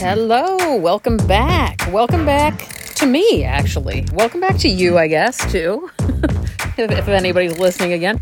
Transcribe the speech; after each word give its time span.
Hello, 0.00 0.76
welcome 0.76 1.18
back. 1.18 1.86
Welcome 1.92 2.24
back 2.24 2.60
to 2.94 3.04
me, 3.04 3.44
actually. 3.44 4.06
Welcome 4.14 4.40
back 4.40 4.56
to 4.60 4.68
you, 4.70 4.96
I 4.96 5.08
guess, 5.08 5.36
too, 5.52 5.90
if, 6.78 6.90
if 6.90 7.08
anybody's 7.08 7.58
listening 7.58 7.92
again. 7.92 8.18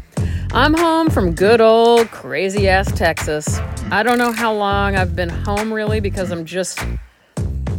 I'm 0.50 0.74
home 0.74 1.08
from 1.08 1.36
good 1.36 1.60
old 1.60 2.10
crazy 2.10 2.68
ass 2.68 2.90
Texas. 2.90 3.60
I 3.92 4.02
don't 4.02 4.18
know 4.18 4.32
how 4.32 4.52
long 4.52 4.96
I've 4.96 5.14
been 5.14 5.28
home 5.28 5.72
really 5.72 6.00
because 6.00 6.32
I'm 6.32 6.44
just 6.44 6.84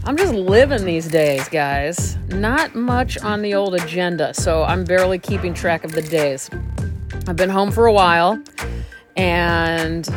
I'm 0.06 0.16
just 0.16 0.34
living 0.34 0.86
these 0.86 1.10
days, 1.10 1.50
guys. 1.50 2.16
Not 2.30 2.76
much 2.76 3.18
on 3.18 3.42
the 3.42 3.54
old 3.54 3.76
agenda, 3.76 4.34
so 4.34 4.64
I'm 4.64 4.86
barely 4.86 5.20
keeping 5.20 5.54
track 5.54 5.84
of 5.84 5.92
the 5.92 6.04
days. 6.04 6.50
I've 7.28 7.36
been 7.36 7.50
home 7.50 7.70
for 7.70 7.86
a 7.86 7.92
while 7.92 8.42
and 9.18 10.08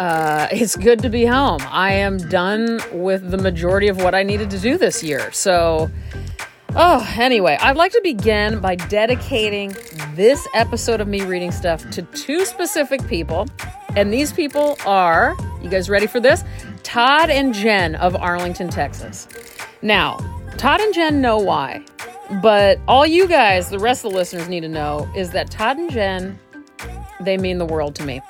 uh, 0.00 0.48
it's 0.50 0.76
good 0.76 1.00
to 1.00 1.10
be 1.10 1.26
home. 1.26 1.60
I 1.68 1.92
am 1.92 2.16
done 2.16 2.80
with 2.90 3.30
the 3.30 3.36
majority 3.36 3.88
of 3.88 3.98
what 3.98 4.14
I 4.14 4.22
needed 4.22 4.50
to 4.50 4.58
do 4.58 4.78
this 4.78 5.04
year. 5.04 5.30
So, 5.30 5.90
oh, 6.74 7.14
anyway, 7.18 7.58
I'd 7.60 7.76
like 7.76 7.92
to 7.92 8.00
begin 8.02 8.60
by 8.60 8.76
dedicating 8.76 9.76
this 10.14 10.48
episode 10.54 11.02
of 11.02 11.06
me 11.06 11.20
reading 11.20 11.52
stuff 11.52 11.88
to 11.90 12.00
two 12.14 12.46
specific 12.46 13.06
people. 13.08 13.46
And 13.94 14.10
these 14.10 14.32
people 14.32 14.78
are, 14.86 15.36
you 15.62 15.68
guys 15.68 15.90
ready 15.90 16.06
for 16.06 16.18
this? 16.18 16.44
Todd 16.82 17.28
and 17.28 17.52
Jen 17.52 17.94
of 17.96 18.16
Arlington, 18.16 18.70
Texas. 18.70 19.28
Now, 19.82 20.16
Todd 20.56 20.80
and 20.80 20.94
Jen 20.94 21.20
know 21.20 21.36
why, 21.36 21.84
but 22.40 22.80
all 22.88 23.04
you 23.04 23.28
guys, 23.28 23.68
the 23.68 23.78
rest 23.78 24.02
of 24.06 24.12
the 24.12 24.16
listeners, 24.16 24.48
need 24.48 24.60
to 24.60 24.68
know 24.68 25.10
is 25.14 25.32
that 25.32 25.50
Todd 25.50 25.76
and 25.76 25.90
Jen, 25.90 26.38
they 27.20 27.36
mean 27.36 27.58
the 27.58 27.66
world 27.66 27.94
to 27.96 28.06
me. 28.06 28.22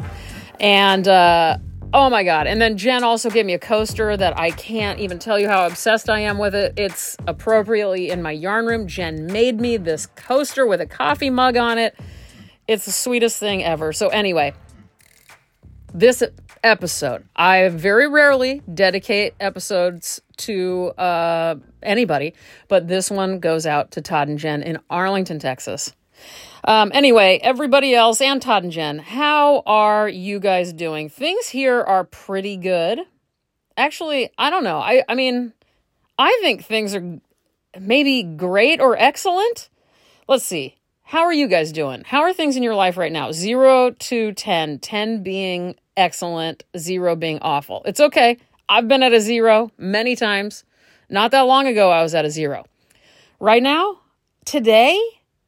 And 0.60 1.08
uh, 1.08 1.56
oh 1.92 2.10
my 2.10 2.22
God. 2.22 2.46
And 2.46 2.60
then 2.60 2.76
Jen 2.76 3.02
also 3.02 3.30
gave 3.30 3.46
me 3.46 3.54
a 3.54 3.58
coaster 3.58 4.16
that 4.16 4.38
I 4.38 4.50
can't 4.50 5.00
even 5.00 5.18
tell 5.18 5.38
you 5.38 5.48
how 5.48 5.66
obsessed 5.66 6.08
I 6.10 6.20
am 6.20 6.38
with 6.38 6.54
it. 6.54 6.74
It's 6.76 7.16
appropriately 7.26 8.10
in 8.10 8.22
my 8.22 8.32
yarn 8.32 8.66
room. 8.66 8.86
Jen 8.86 9.26
made 9.26 9.60
me 9.60 9.76
this 9.78 10.06
coaster 10.06 10.66
with 10.66 10.80
a 10.80 10.86
coffee 10.86 11.30
mug 11.30 11.56
on 11.56 11.78
it. 11.78 11.98
It's 12.68 12.84
the 12.84 12.92
sweetest 12.92 13.38
thing 13.38 13.64
ever. 13.64 13.92
So, 13.92 14.08
anyway, 14.10 14.54
this 15.92 16.22
episode, 16.62 17.26
I 17.34 17.68
very 17.70 18.06
rarely 18.06 18.62
dedicate 18.72 19.34
episodes 19.40 20.20
to 20.36 20.90
uh, 20.90 21.56
anybody, 21.82 22.34
but 22.68 22.86
this 22.86 23.10
one 23.10 23.40
goes 23.40 23.66
out 23.66 23.90
to 23.92 24.00
Todd 24.00 24.28
and 24.28 24.38
Jen 24.38 24.62
in 24.62 24.78
Arlington, 24.88 25.38
Texas. 25.38 25.92
Um, 26.64 26.90
anyway, 26.94 27.40
everybody 27.42 27.94
else 27.94 28.20
and 28.20 28.40
Todd 28.40 28.64
and 28.64 28.72
Jen, 28.72 28.98
how 28.98 29.62
are 29.66 30.08
you 30.08 30.40
guys 30.40 30.72
doing? 30.72 31.08
Things 31.08 31.48
here 31.48 31.80
are 31.80 32.04
pretty 32.04 32.56
good. 32.56 33.00
Actually, 33.76 34.30
I 34.36 34.50
don't 34.50 34.64
know. 34.64 34.78
I, 34.78 35.02
I 35.08 35.14
mean, 35.14 35.54
I 36.18 36.38
think 36.42 36.64
things 36.64 36.94
are 36.94 37.20
maybe 37.78 38.22
great 38.22 38.80
or 38.80 38.96
excellent. 38.98 39.70
Let's 40.28 40.44
see. 40.44 40.76
How 41.02 41.22
are 41.22 41.32
you 41.32 41.48
guys 41.48 41.72
doing? 41.72 42.04
How 42.06 42.20
are 42.20 42.32
things 42.32 42.56
in 42.56 42.62
your 42.62 42.74
life 42.74 42.96
right 42.96 43.10
now? 43.10 43.32
Zero 43.32 43.90
to 43.90 44.32
10, 44.32 44.78
10 44.78 45.22
being 45.22 45.74
excellent, 45.96 46.62
zero 46.78 47.16
being 47.16 47.38
awful. 47.40 47.82
It's 47.84 48.00
okay. 48.00 48.38
I've 48.68 48.86
been 48.86 49.02
at 49.02 49.12
a 49.12 49.20
zero 49.20 49.72
many 49.76 50.14
times. 50.14 50.64
Not 51.08 51.32
that 51.32 51.40
long 51.42 51.66
ago, 51.66 51.90
I 51.90 52.02
was 52.02 52.14
at 52.14 52.24
a 52.24 52.30
zero. 52.30 52.64
Right 53.40 53.62
now, 53.62 54.00
today, 54.44 54.96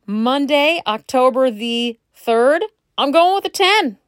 Monday, 0.06 0.80
October 0.86 1.50
the 1.50 1.98
3rd, 2.16 2.60
I'm 2.98 3.10
going 3.10 3.34
with 3.34 3.44
a 3.44 3.48
10. 3.48 3.98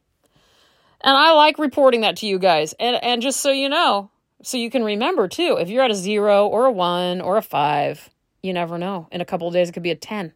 And 1.01 1.17
I 1.17 1.33
like 1.33 1.59
reporting 1.59 2.01
that 2.01 2.17
to 2.17 2.27
you 2.27 2.39
guys. 2.39 2.75
And, 2.81 3.03
and 3.03 3.21
just 3.23 3.41
so 3.41 3.51
you 3.51 3.69
know, 3.69 4.11
so 4.43 4.57
you 4.57 4.71
can 4.71 4.85
remember 4.85 5.29
too, 5.29 5.57
if 5.59 5.69
you're 5.69 5.85
at 5.85 5.91
a 5.91 5.95
zero 5.95 6.47
or 6.47 6.67
a 6.67 6.73
one 6.73 7.21
or 7.21 7.37
a 7.37 7.43
five, 7.43 8.11
you 8.43 8.53
never 8.53 8.79
know. 8.79 9.09
In 9.11 9.21
a 9.21 9.25
couple 9.25 9.49
of 9.49 9.55
days, 9.55 9.69
it 9.69 9.73
could 9.73 9.83
be 9.83 9.91
a 9.91 9.97
10. 9.97 10.33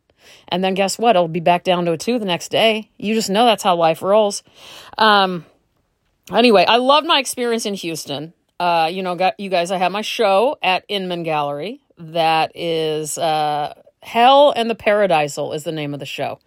And 0.48 0.62
then 0.62 0.74
guess 0.74 0.98
what? 0.98 1.16
It'll 1.16 1.28
be 1.28 1.40
back 1.40 1.64
down 1.64 1.84
to 1.86 1.92
a 1.92 1.98
two 1.98 2.18
the 2.18 2.24
next 2.24 2.50
day. 2.50 2.90
You 2.96 3.14
just 3.14 3.30
know 3.30 3.44
that's 3.44 3.62
how 3.62 3.76
life 3.76 4.02
rolls. 4.02 4.42
Um, 4.96 5.44
anyway, 6.32 6.64
I 6.66 6.76
loved 6.76 7.06
my 7.06 7.18
experience 7.18 7.66
in 7.66 7.74
Houston. 7.74 8.32
Uh, 8.58 8.90
you 8.92 9.02
know, 9.02 9.14
got 9.14 9.38
you 9.38 9.50
guys, 9.50 9.70
I 9.70 9.78
have 9.78 9.92
my 9.92 10.02
show 10.02 10.56
at 10.62 10.84
Inman 10.88 11.22
Gallery. 11.22 11.80
That 11.98 12.52
is 12.54 13.16
uh, 13.16 13.74
Hell 14.08 14.54
and 14.56 14.70
the 14.70 14.74
Paradisal 14.74 15.52
is 15.52 15.64
the 15.64 15.72
name 15.72 15.92
of 15.92 16.00
the 16.00 16.06
show. 16.06 16.38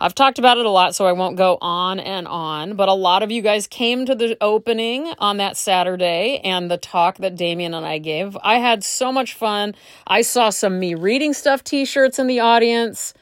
I've 0.00 0.14
talked 0.14 0.38
about 0.38 0.56
it 0.56 0.64
a 0.64 0.70
lot, 0.70 0.94
so 0.94 1.04
I 1.04 1.12
won't 1.12 1.36
go 1.36 1.58
on 1.60 2.00
and 2.00 2.26
on, 2.26 2.74
but 2.74 2.88
a 2.88 2.94
lot 2.94 3.22
of 3.22 3.30
you 3.30 3.42
guys 3.42 3.66
came 3.66 4.06
to 4.06 4.14
the 4.14 4.34
opening 4.40 5.12
on 5.18 5.36
that 5.36 5.58
Saturday 5.58 6.40
and 6.42 6.70
the 6.70 6.78
talk 6.78 7.18
that 7.18 7.36
Damien 7.36 7.74
and 7.74 7.84
I 7.84 7.98
gave. 7.98 8.34
I 8.42 8.60
had 8.60 8.82
so 8.82 9.12
much 9.12 9.34
fun. 9.34 9.74
I 10.06 10.22
saw 10.22 10.48
some 10.48 10.80
me 10.80 10.94
reading 10.94 11.34
stuff 11.34 11.62
t 11.62 11.84
shirts 11.84 12.18
in 12.18 12.28
the 12.28 12.40
audience. 12.40 13.12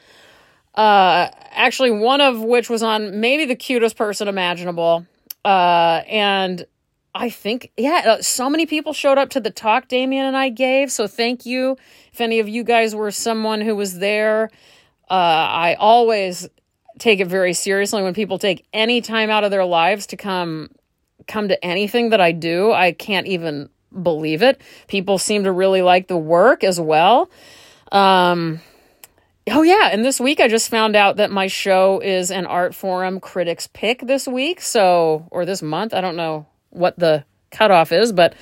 Uh, 0.73 1.27
actually, 1.51 1.91
one 1.91 2.21
of 2.21 2.41
which 2.41 2.69
was 2.69 2.81
on 2.81 3.19
maybe 3.19 3.43
the 3.43 3.57
cutest 3.57 3.97
person 3.97 4.29
imaginable. 4.29 5.05
Uh, 5.43 6.01
and 6.07 6.65
I 7.13 7.29
think, 7.29 7.71
yeah, 7.75 8.03
uh, 8.05 8.21
so 8.21 8.49
many 8.49 8.65
people 8.65 8.93
showed 8.93 9.17
up 9.17 9.29
to 9.31 9.41
the 9.41 9.51
talk 9.51 9.87
Damien 9.87 10.25
and 10.25 10.37
I 10.37 10.49
gave. 10.49 10.91
So 10.91 11.07
thank 11.07 11.45
you. 11.45 11.77
If 12.13 12.21
any 12.21 12.39
of 12.39 12.47
you 12.47 12.63
guys 12.63 12.95
were 12.95 13.11
someone 13.11 13.61
who 13.61 13.75
was 13.75 13.99
there, 13.99 14.49
uh, 15.09 15.13
I 15.13 15.75
always 15.77 16.47
take 16.99 17.19
it 17.19 17.27
very 17.27 17.53
seriously 17.53 18.01
when 18.01 18.13
people 18.13 18.39
take 18.39 18.65
any 18.71 19.01
time 19.01 19.29
out 19.29 19.43
of 19.43 19.51
their 19.51 19.65
lives 19.65 20.07
to 20.07 20.17
come 20.17 20.69
come 21.27 21.49
to 21.49 21.65
anything 21.65 22.09
that 22.09 22.21
I 22.21 22.31
do. 22.31 22.71
I 22.71 22.93
can't 22.93 23.27
even 23.27 23.69
believe 24.01 24.41
it. 24.41 24.61
People 24.87 25.17
seem 25.17 25.43
to 25.43 25.51
really 25.51 25.81
like 25.81 26.07
the 26.07 26.17
work 26.17 26.63
as 26.63 26.79
well. 26.79 27.29
Um, 27.91 28.61
Oh, 29.49 29.63
yeah. 29.63 29.89
And 29.91 30.05
this 30.05 30.19
week 30.19 30.39
I 30.39 30.47
just 30.47 30.69
found 30.69 30.95
out 30.95 31.17
that 31.17 31.31
my 31.31 31.47
show 31.47 31.99
is 31.99 32.29
an 32.29 32.45
Artforum 32.45 33.19
critics 33.19 33.67
pick 33.67 33.99
this 34.01 34.27
week. 34.27 34.61
So, 34.61 35.27
or 35.31 35.45
this 35.45 35.63
month. 35.63 35.95
I 35.95 36.01
don't 36.01 36.15
know 36.15 36.45
what 36.71 36.97
the 36.97 37.23
cutoff 37.51 37.91
is, 37.91 38.11
but 38.11 38.33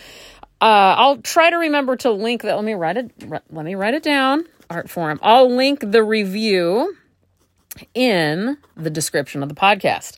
uh, 0.62 0.96
I'll 0.98 1.18
try 1.18 1.50
to 1.50 1.58
remember 1.58 1.96
to 1.98 2.12
link 2.12 2.42
that. 2.44 2.56
Let 2.56 2.66
me 2.66 2.74
write 2.74 2.98
it. 2.98 3.12
Let 3.50 3.66
me 3.66 3.76
write 3.76 3.94
it 3.94 4.04
down. 4.04 4.46
Artforum. 4.70 5.20
I'll 5.22 5.54
link 5.54 5.80
the 5.82 6.04
review 6.04 6.96
in 7.94 8.58
the 8.76 8.90
description 8.90 9.42
of 9.44 9.50
the 9.50 9.56
podcast. 9.56 10.18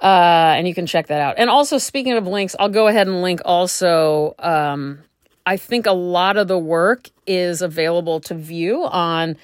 Uh, 0.00 0.54
and 0.56 0.68
you 0.68 0.74
can 0.74 0.86
check 0.86 1.08
that 1.08 1.20
out. 1.20 1.36
And 1.38 1.50
also, 1.50 1.78
speaking 1.78 2.12
of 2.12 2.26
links, 2.26 2.54
I'll 2.58 2.68
go 2.68 2.86
ahead 2.86 3.06
and 3.06 3.22
link 3.22 3.40
also. 3.44 4.34
Um, 4.38 5.00
I 5.44 5.56
think 5.56 5.86
a 5.86 5.92
lot 5.92 6.36
of 6.36 6.46
the 6.46 6.58
work 6.58 7.08
is 7.26 7.62
available 7.62 8.20
to 8.20 8.34
view 8.34 8.84
on 8.84 9.36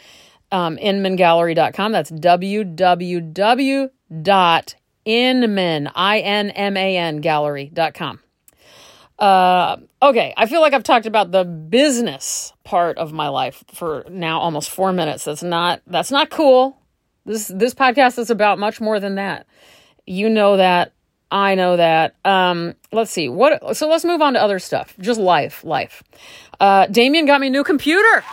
um, 0.53 0.77
inmangallery.com. 0.77 1.93
That's 1.93 2.11
www.inman, 2.11 3.91
I-N-M-A-N, 5.07 7.21
gallery.com. 7.21 8.21
Uh, 9.19 9.77
okay, 10.03 10.35
I 10.37 10.47
feel 10.47 10.61
like 10.61 10.73
I've 10.73 10.83
talked 10.83 11.07
about 11.07 11.31
the 11.31 11.45
business 11.45 12.53
part 12.65 12.99
of 12.99 13.13
my 13.13 13.29
life 13.29 13.63
for 13.73 14.05
now 14.09 14.41
almost 14.41 14.71
four 14.71 14.93
minutes. 14.93 15.25
That's 15.25 15.43
not 15.43 15.83
that's 15.87 16.11
not 16.11 16.31
cool. 16.31 16.77
This 17.25 17.49
this 17.49 17.75
podcast 17.75 18.19
is 18.19 18.31
about 18.31 18.59
much 18.59 18.81
more 18.81 18.99
than 18.99 19.15
that. 19.15 19.47
You 20.05 20.29
know 20.29 20.57
that. 20.57 20.93
I 21.31 21.55
know 21.55 21.77
that. 21.77 22.15
Um, 22.25 22.75
let's 22.93 23.11
see. 23.11 23.29
What 23.29 23.77
so 23.77 23.89
let's 23.89 24.05
move 24.05 24.21
on 24.21 24.35
to 24.35 24.43
other 24.43 24.59
stuff. 24.59 24.95
Just 24.99 25.21
life, 25.21 25.65
life. 25.65 26.03
Uh 26.59 26.87
Damien 26.87 27.25
got 27.25 27.41
me 27.41 27.47
a 27.47 27.51
new 27.51 27.65
computer. 27.65 28.25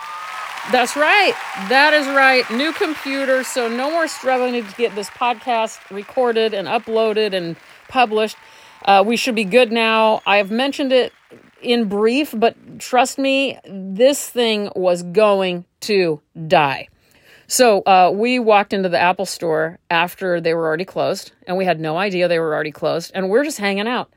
That's 0.69 0.95
right. 0.95 1.33
That 1.69 1.93
is 1.93 2.05
right. 2.07 2.49
New 2.51 2.71
computer. 2.71 3.43
So 3.43 3.67
no 3.67 3.89
more 3.89 4.07
struggling 4.07 4.63
to 4.63 4.75
get 4.75 4.93
this 4.95 5.09
podcast 5.09 5.79
recorded 5.89 6.53
and 6.53 6.67
uploaded 6.67 7.33
and 7.33 7.55
published. 7.87 8.37
Uh, 8.85 9.03
we 9.05 9.17
should 9.17 9.35
be 9.35 9.43
good 9.43 9.71
now. 9.71 10.21
I 10.25 10.37
have 10.37 10.51
mentioned 10.51 10.91
it 10.91 11.13
in 11.61 11.87
brief, 11.87 12.33
but 12.35 12.79
trust 12.79 13.17
me, 13.17 13.57
this 13.65 14.29
thing 14.29 14.69
was 14.75 15.03
going 15.03 15.65
to 15.81 16.21
die. 16.47 16.87
So 17.47 17.81
uh, 17.81 18.11
we 18.13 18.39
walked 18.39 18.71
into 18.71 18.87
the 18.87 18.99
Apple 18.99 19.25
store 19.25 19.77
after 19.89 20.39
they 20.39 20.53
were 20.53 20.65
already 20.65 20.85
closed, 20.85 21.33
and 21.45 21.57
we 21.57 21.65
had 21.65 21.79
no 21.79 21.97
idea 21.97 22.27
they 22.27 22.39
were 22.39 22.53
already 22.53 22.71
closed, 22.71 23.11
and 23.13 23.29
we're 23.29 23.43
just 23.43 23.57
hanging 23.57 23.87
out. 23.87 24.09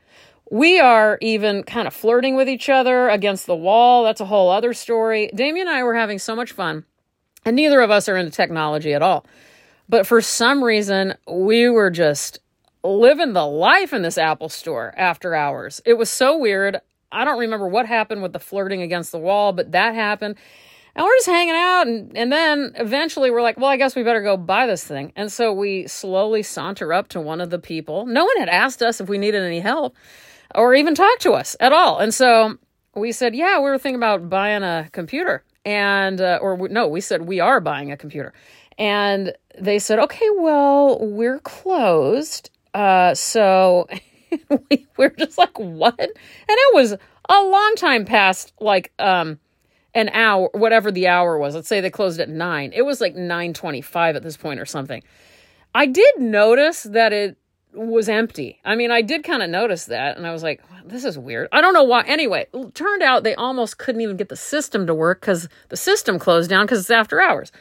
We 0.51 0.79
are 0.79 1.17
even 1.21 1.63
kind 1.63 1.87
of 1.87 1.93
flirting 1.93 2.35
with 2.35 2.47
each 2.47 2.69
other 2.69 3.09
against 3.09 3.47
the 3.47 3.55
wall. 3.55 4.03
That's 4.03 4.21
a 4.21 4.25
whole 4.25 4.49
other 4.49 4.73
story. 4.73 5.31
Damien 5.33 5.67
and 5.67 5.75
I 5.75 5.83
were 5.83 5.95
having 5.95 6.19
so 6.19 6.35
much 6.35 6.51
fun, 6.51 6.85
and 7.45 7.55
neither 7.55 7.81
of 7.81 7.89
us 7.89 8.07
are 8.07 8.15
into 8.15 8.31
technology 8.31 8.93
at 8.93 9.01
all. 9.01 9.25
But 9.89 10.05
for 10.05 10.21
some 10.21 10.63
reason, 10.63 11.15
we 11.27 11.69
were 11.69 11.89
just 11.89 12.39
living 12.83 13.33
the 13.33 13.45
life 13.45 13.91
in 13.91 14.03
this 14.03 14.17
Apple 14.17 14.49
store 14.49 14.93
after 14.95 15.33
hours. 15.33 15.81
It 15.85 15.95
was 15.95 16.09
so 16.09 16.37
weird. 16.37 16.79
I 17.11 17.25
don't 17.25 17.39
remember 17.39 17.67
what 17.67 17.87
happened 17.87 18.21
with 18.21 18.33
the 18.33 18.39
flirting 18.39 18.81
against 18.81 19.11
the 19.11 19.19
wall, 19.19 19.51
but 19.51 19.71
that 19.71 19.95
happened. 19.95 20.35
And 20.95 21.03
we're 21.03 21.15
just 21.17 21.27
hanging 21.27 21.55
out. 21.55 21.87
And, 21.87 22.15
and 22.15 22.31
then 22.31 22.71
eventually 22.75 23.31
we're 23.31 23.41
like, 23.41 23.57
well, 23.57 23.69
I 23.69 23.77
guess 23.77 23.95
we 23.95 24.03
better 24.03 24.21
go 24.21 24.37
buy 24.37 24.67
this 24.67 24.83
thing. 24.83 25.11
And 25.15 25.31
so 25.31 25.51
we 25.51 25.87
slowly 25.87 26.43
saunter 26.43 26.93
up 26.93 27.07
to 27.09 27.21
one 27.21 27.41
of 27.41 27.49
the 27.49 27.59
people. 27.59 28.05
No 28.05 28.25
one 28.25 28.37
had 28.37 28.49
asked 28.49 28.81
us 28.81 29.01
if 29.01 29.09
we 29.09 29.17
needed 29.17 29.41
any 29.41 29.59
help 29.59 29.95
or 30.55 30.73
even 30.73 30.95
talk 30.95 31.19
to 31.19 31.33
us 31.33 31.55
at 31.59 31.73
all. 31.73 31.99
And 31.99 32.13
so 32.13 32.57
we 32.95 33.11
said, 33.11 33.35
yeah, 33.35 33.57
we 33.57 33.69
were 33.69 33.77
thinking 33.77 33.99
about 33.99 34.29
buying 34.29 34.63
a 34.63 34.89
computer. 34.91 35.43
And, 35.65 36.21
uh, 36.21 36.39
or 36.41 36.67
no, 36.69 36.87
we 36.87 37.01
said 37.01 37.23
we 37.23 37.39
are 37.39 37.59
buying 37.59 37.91
a 37.91 37.97
computer. 37.97 38.33
And 38.77 39.33
they 39.59 39.79
said, 39.79 39.99
okay, 39.99 40.29
well, 40.37 40.99
we're 40.99 41.39
closed. 41.39 42.51
Uh, 42.73 43.15
so 43.15 43.87
we 44.69 44.87
were 44.97 45.09
just 45.09 45.37
like, 45.37 45.57
what? 45.57 45.99
And 45.99 46.11
it 46.47 46.75
was 46.75 46.95
a 47.29 47.43
long 47.43 47.73
time 47.75 48.05
past 48.05 48.53
like 48.59 48.91
um 48.99 49.39
an 49.93 50.09
hour, 50.09 50.49
whatever 50.53 50.91
the 50.91 51.07
hour 51.07 51.37
was. 51.37 51.55
Let's 51.55 51.69
say 51.69 51.79
they 51.79 51.89
closed 51.89 52.19
at 52.19 52.29
nine. 52.29 52.71
It 52.73 52.81
was 52.83 52.99
like 52.99 53.15
nine 53.15 53.53
twenty-five 53.53 54.15
at 54.15 54.23
this 54.23 54.37
point 54.37 54.59
or 54.59 54.65
something. 54.65 55.01
I 55.73 55.85
did 55.85 56.19
notice 56.19 56.83
that 56.83 57.13
it 57.13 57.37
was 57.75 58.09
empty. 58.09 58.59
I 58.65 58.75
mean, 58.75 58.91
I 58.91 59.01
did 59.01 59.23
kind 59.23 59.43
of 59.43 59.49
notice 59.49 59.85
that, 59.85 60.17
and 60.17 60.25
I 60.25 60.31
was 60.31 60.43
like, 60.43 60.61
this 60.85 61.03
is 61.03 61.17
weird. 61.17 61.47
I 61.51 61.61
don't 61.61 61.73
know 61.73 61.83
why. 61.83 62.03
Anyway, 62.03 62.47
turned 62.73 63.03
out 63.03 63.23
they 63.23 63.35
almost 63.35 63.77
couldn't 63.77 64.01
even 64.01 64.17
get 64.17 64.29
the 64.29 64.35
system 64.35 64.87
to 64.87 64.93
work 64.93 65.21
because 65.21 65.49
the 65.69 65.77
system 65.77 66.19
closed 66.19 66.49
down 66.49 66.65
because 66.65 66.79
it's 66.79 66.91
after 66.91 67.21
hours. 67.21 67.51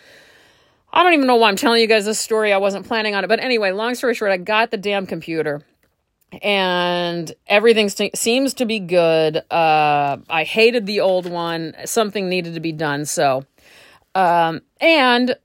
I 0.92 1.02
don't 1.02 1.14
even 1.14 1.26
know 1.26 1.36
why 1.36 1.48
I'm 1.48 1.56
telling 1.56 1.80
you 1.80 1.88
guys 1.88 2.04
this 2.04 2.20
story. 2.20 2.52
I 2.52 2.58
wasn't 2.58 2.86
planning 2.86 3.14
on 3.14 3.24
it. 3.24 3.28
But 3.28 3.40
anyway, 3.40 3.72
long 3.72 3.94
story 3.96 4.14
short, 4.14 4.30
I 4.30 4.36
got 4.36 4.70
the 4.70 4.76
damn 4.76 5.06
computer 5.06 5.62
and 6.42 7.32
everything 7.46 7.88
st- 7.88 8.16
seems 8.16 8.54
to 8.54 8.64
be 8.64 8.78
good. 8.78 9.38
Uh, 9.50 10.18
I 10.28 10.44
hated 10.44 10.86
the 10.86 11.00
old 11.00 11.30
one. 11.30 11.74
Something 11.84 12.28
needed 12.28 12.54
to 12.54 12.60
be 12.60 12.72
done. 12.72 13.04
So, 13.04 13.44
um, 14.14 14.62
and 14.80 15.36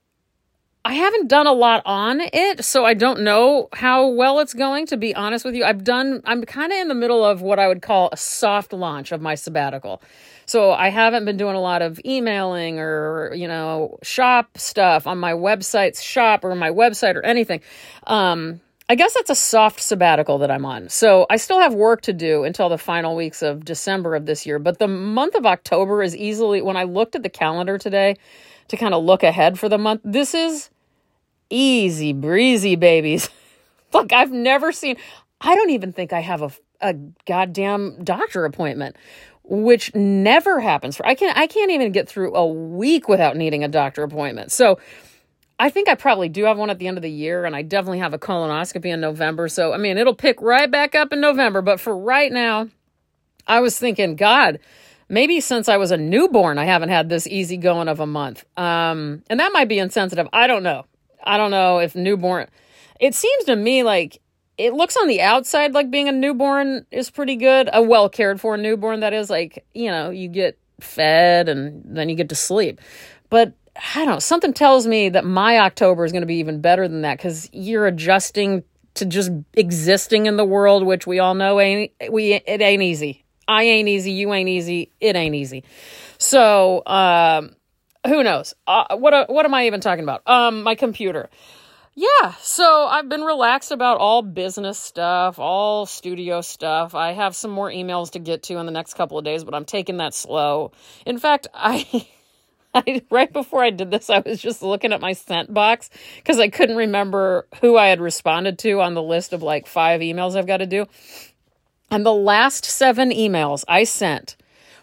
I 0.86 0.94
haven't 0.94 1.28
done 1.28 1.46
a 1.46 1.52
lot 1.52 1.82
on 1.86 2.22
it, 2.22 2.64
so 2.64 2.86
I 2.86 2.94
don't 2.94 3.22
know 3.22 3.68
how 3.74 4.08
well 4.08 4.40
it's 4.40 4.54
going, 4.54 4.86
to 4.88 4.98
be 4.98 5.14
honest 5.14 5.44
with 5.44 5.54
you. 5.54 5.66
I've 5.66 5.84
done, 5.84 6.22
I'm 6.26 6.44
kind 6.46 6.72
of 6.72 6.80
in 6.80 6.88
the 6.88 6.96
middle 6.96 7.24
of 7.24 7.42
what 7.42 7.60
I 7.60 7.68
would 7.68 7.82
call 7.82 8.10
a 8.12 8.18
soft 8.18 8.72
launch 8.72 9.12
of 9.12 9.22
my 9.22 9.36
sabbatical. 9.36 10.02
So 10.46 10.72
I 10.72 10.90
haven't 10.90 11.26
been 11.26 11.38
doing 11.38 11.56
a 11.56 11.62
lot 11.62 11.82
of 11.82 12.00
emailing 12.06 12.80
or, 12.80 13.34
you 13.36 13.48
know, 13.48 14.00
shop 14.02 14.58
stuff 14.58 15.06
on 15.06 15.18
my 15.20 15.34
website's 15.34 16.02
shop 16.02 16.44
or 16.44 16.56
my 16.56 16.72
website 16.72 17.16
or 17.16 17.24
anything. 17.24 17.62
Um, 18.08 18.62
I 18.88 18.96
guess 18.96 19.14
that's 19.14 19.30
a 19.30 19.36
soft 19.36 19.82
sabbatical 19.82 20.40
that 20.40 20.50
I'm 20.50 20.66
on. 20.66 20.90
So 20.90 21.28
I 21.30 21.38
still 21.38 21.60
have 21.60 21.76
work 21.76 22.02
to 22.04 22.14
do 22.14 22.46
until 22.46 22.70
the 22.70 22.80
final 22.80 23.16
weeks 23.16 23.44
of 23.44 23.64
December 23.64 24.16
of 24.16 24.26
this 24.26 24.48
year. 24.48 24.58
But 24.58 24.80
the 24.80 24.88
month 24.88 25.36
of 25.36 25.46
October 25.46 26.02
is 26.02 26.16
easily, 26.16 26.64
when 26.64 26.78
I 26.78 26.84
looked 26.84 27.16
at 27.16 27.22
the 27.22 27.30
calendar 27.30 27.78
today 27.78 28.18
to 28.70 28.78
kind 28.78 28.94
of 28.94 29.04
look 29.04 29.24
ahead 29.24 29.60
for 29.60 29.70
the 29.70 29.78
month, 29.78 30.02
this 30.04 30.34
is 30.34 30.70
easy 31.50 32.14
breezy, 32.14 32.76
babies. 32.76 33.30
Look, 33.94 34.14
I've 34.14 34.32
never 34.32 34.72
seen, 34.72 34.98
I 35.42 35.56
don't 35.56 35.72
even 35.72 35.92
think 35.92 36.14
I 36.14 36.20
have 36.20 36.42
a, 36.42 36.52
a 36.80 36.94
goddamn 37.26 38.04
doctor 38.04 38.46
appointment 38.46 38.96
which 39.50 39.94
never 39.96 40.60
happens 40.60 40.96
for 40.96 41.06
I 41.08 41.16
can 41.16 41.34
I 41.36 41.48
can't 41.48 41.72
even 41.72 41.92
get 41.92 42.08
through 42.08 42.36
a 42.36 42.46
week 42.46 43.10
without 43.10 43.36
needing 43.36 43.64
a 43.64 43.68
doctor 43.68 44.04
appointment. 44.04 44.52
So 44.52 44.80
I 45.58 45.70
think 45.70 45.90
I 45.90 45.96
probably 45.96 46.30
do 46.30 46.46
have 46.46 46.58
one 46.58 46.70
at 46.70 46.78
the 46.78 46.88
end 46.88 46.98
of 46.98 47.02
the 47.02 47.10
year 47.10 47.46
and 47.46 47.56
I 47.56 47.64
definitely 47.64 47.98
have 47.98 48.14
a 48.14 48.20
colonoscopy 48.20 48.86
in 48.86 49.02
November. 49.02 49.48
So 49.48 49.74
I 49.74 49.78
mean, 49.78 49.98
it'll 49.98 50.14
pick 50.14 50.40
right 50.42 50.70
back 50.70 50.94
up 50.94 51.12
in 51.12 51.20
November, 51.20 51.64
but 51.64 51.80
for 51.80 51.98
right 51.98 52.32
now, 52.32 52.70
I 53.48 53.60
was 53.60 53.78
thinking, 53.78 54.16
god, 54.16 54.60
maybe 55.10 55.42
since 55.42 55.68
I 55.68 55.78
was 55.78 55.92
a 55.92 55.98
newborn, 55.98 56.58
I 56.58 56.66
haven't 56.66 56.90
had 56.90 57.10
this 57.10 57.28
easy 57.28 57.58
going 57.58 57.88
of 57.88 58.00
a 58.00 58.08
month. 58.08 58.46
Um, 58.56 59.24
and 59.30 59.40
that 59.40 59.52
might 59.52 59.68
be 59.68 59.80
insensitive. 59.80 60.28
I 60.32 60.48
don't 60.48 60.64
know. 60.64 60.86
I 61.24 61.38
don't 61.38 61.52
know 61.52 61.80
if 61.80 61.96
newborn 61.96 62.48
it 63.00 63.16
seems 63.16 63.46
to 63.46 63.56
me 63.56 63.84
like 63.84 64.22
it 64.58 64.74
looks 64.74 64.98
on 64.98 65.08
the 65.08 65.22
outside 65.22 65.74
like 65.74 65.90
being 65.90 66.10
a 66.10 66.12
newborn 66.12 66.86
is 66.92 67.10
pretty 67.10 67.38
good. 67.38 67.70
A 67.72 67.82
well 67.82 68.10
cared 68.10 68.42
for 68.42 68.58
newborn, 68.58 69.00
that 69.00 69.14
is, 69.14 69.30
like, 69.30 69.66
you 69.74 69.90
know, 69.90 70.10
you 70.10 70.28
get 70.28 70.60
fed 70.82 71.48
and 71.48 71.82
then 71.86 72.10
you 72.10 72.16
get 72.16 72.30
to 72.30 72.36
sleep. 72.36 72.82
But 73.30 73.54
I 73.76 74.00
don't 74.00 74.08
know, 74.08 74.20
something 74.20 74.54
tells 74.54 74.86
me 74.86 75.10
that 75.10 75.24
my 75.24 75.60
October 75.60 76.04
is 76.04 76.12
going 76.12 76.24
to 76.24 76.28
be 76.28 76.36
even 76.36 76.60
better 76.60 76.88
than 76.88 77.02
that 77.04 77.18
because 77.18 77.50
you're 77.54 77.88
adjusting 77.88 78.64
to 78.96 79.06
just 79.06 79.32
existing 79.54 80.26
in 80.26 80.36
the 80.36 80.44
world, 80.44 80.84
which 80.84 81.08
we 81.08 81.20
all 81.20 81.36
know 81.36 81.60
ain't 81.62 81.94
we 82.12 82.34
it 82.34 82.62
ain't 82.62 82.84
easy. 82.84 83.24
I 83.50 83.64
ain't 83.64 83.90
easy, 83.90 84.12
you 84.12 84.34
ain't 84.34 84.48
easy, 84.48 84.92
it 85.02 85.18
ain't 85.18 85.36
easy. 85.36 85.66
So, 86.18 86.84
um, 86.86 87.56
who 88.08 88.24
knows? 88.24 88.54
Uh, 88.66 88.96
what 88.96 89.30
what 89.30 89.46
am 89.46 89.54
I 89.54 89.66
even 89.66 89.82
talking 89.82 90.04
about? 90.04 90.22
Um, 90.26 90.64
my 90.64 90.76
computer 90.76 91.30
yeah, 92.00 92.34
so 92.40 92.86
I've 92.86 93.10
been 93.10 93.24
relaxed 93.24 93.74
about 93.74 93.98
all 93.98 94.22
business 94.22 94.80
stuff, 94.80 95.38
all 95.38 95.86
studio 95.86 96.40
stuff. 96.40 96.96
I 96.96 97.12
have 97.12 97.36
some 97.36 97.52
more 97.52 97.70
emails 97.70 98.12
to 98.12 98.20
get 98.20 98.44
to 98.44 98.58
in 98.58 98.66
the 98.66 98.72
next 98.72 98.94
couple 98.94 99.18
of 99.18 99.26
days, 99.26 99.44
but 99.44 99.54
I'm 99.54 99.66
taking 99.66 99.98
that 99.98 100.14
slow. 100.14 100.72
In 101.06 101.20
fact, 101.20 101.48
I, 101.54 102.08
I 102.74 103.02
right 103.12 103.34
before 103.34 103.62
I 103.62 103.72
did 103.72 103.92
this, 103.92 104.10
I 104.10 104.20
was 104.20 104.40
just 104.40 104.62
looking 104.64 104.94
at 104.94 105.02
my 105.02 105.12
sent 105.12 105.54
box 105.54 105.90
because 106.16 106.40
I 106.40 106.48
couldn't 106.48 106.78
remember 106.78 107.48
who 107.60 107.76
I 107.76 107.88
had 107.88 108.00
responded 108.00 108.60
to 108.60 108.80
on 108.80 108.94
the 108.94 109.04
list 109.04 109.34
of 109.34 109.44
like 109.44 109.68
five 109.68 110.00
emails 110.00 110.38
I've 110.38 110.48
got 110.48 110.58
to 110.58 110.68
do. 110.68 110.86
And 111.92 112.06
the 112.06 112.14
last 112.14 112.66
seven 112.66 113.10
emails 113.10 113.64
I 113.68 113.84
sent 113.84 114.36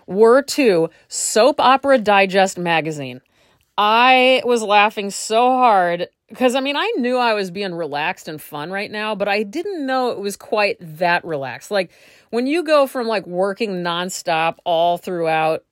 were 0.06 0.42
to 0.42 0.90
Soap 1.08 1.60
Opera 1.60 1.98
Digest 1.98 2.58
magazine. 2.58 3.20
I 3.78 4.42
was 4.44 4.62
laughing 4.62 5.10
so 5.10 5.50
hard 5.50 6.08
because 6.28 6.54
I 6.54 6.60
mean, 6.60 6.76
I 6.76 6.92
knew 6.96 7.16
I 7.16 7.34
was 7.34 7.50
being 7.50 7.74
relaxed 7.74 8.26
and 8.28 8.40
fun 8.40 8.70
right 8.70 8.90
now, 8.90 9.14
but 9.14 9.28
I 9.28 9.42
didn't 9.42 9.86
know 9.86 10.10
it 10.10 10.18
was 10.18 10.36
quite 10.36 10.76
that 10.80 11.24
relaxed. 11.24 11.70
Like 11.70 11.90
when 12.30 12.46
you 12.46 12.64
go 12.64 12.86
from 12.86 13.06
like 13.06 13.26
working 13.26 13.82
nonstop 13.82 14.56
all 14.64 14.98
throughout 14.98 15.64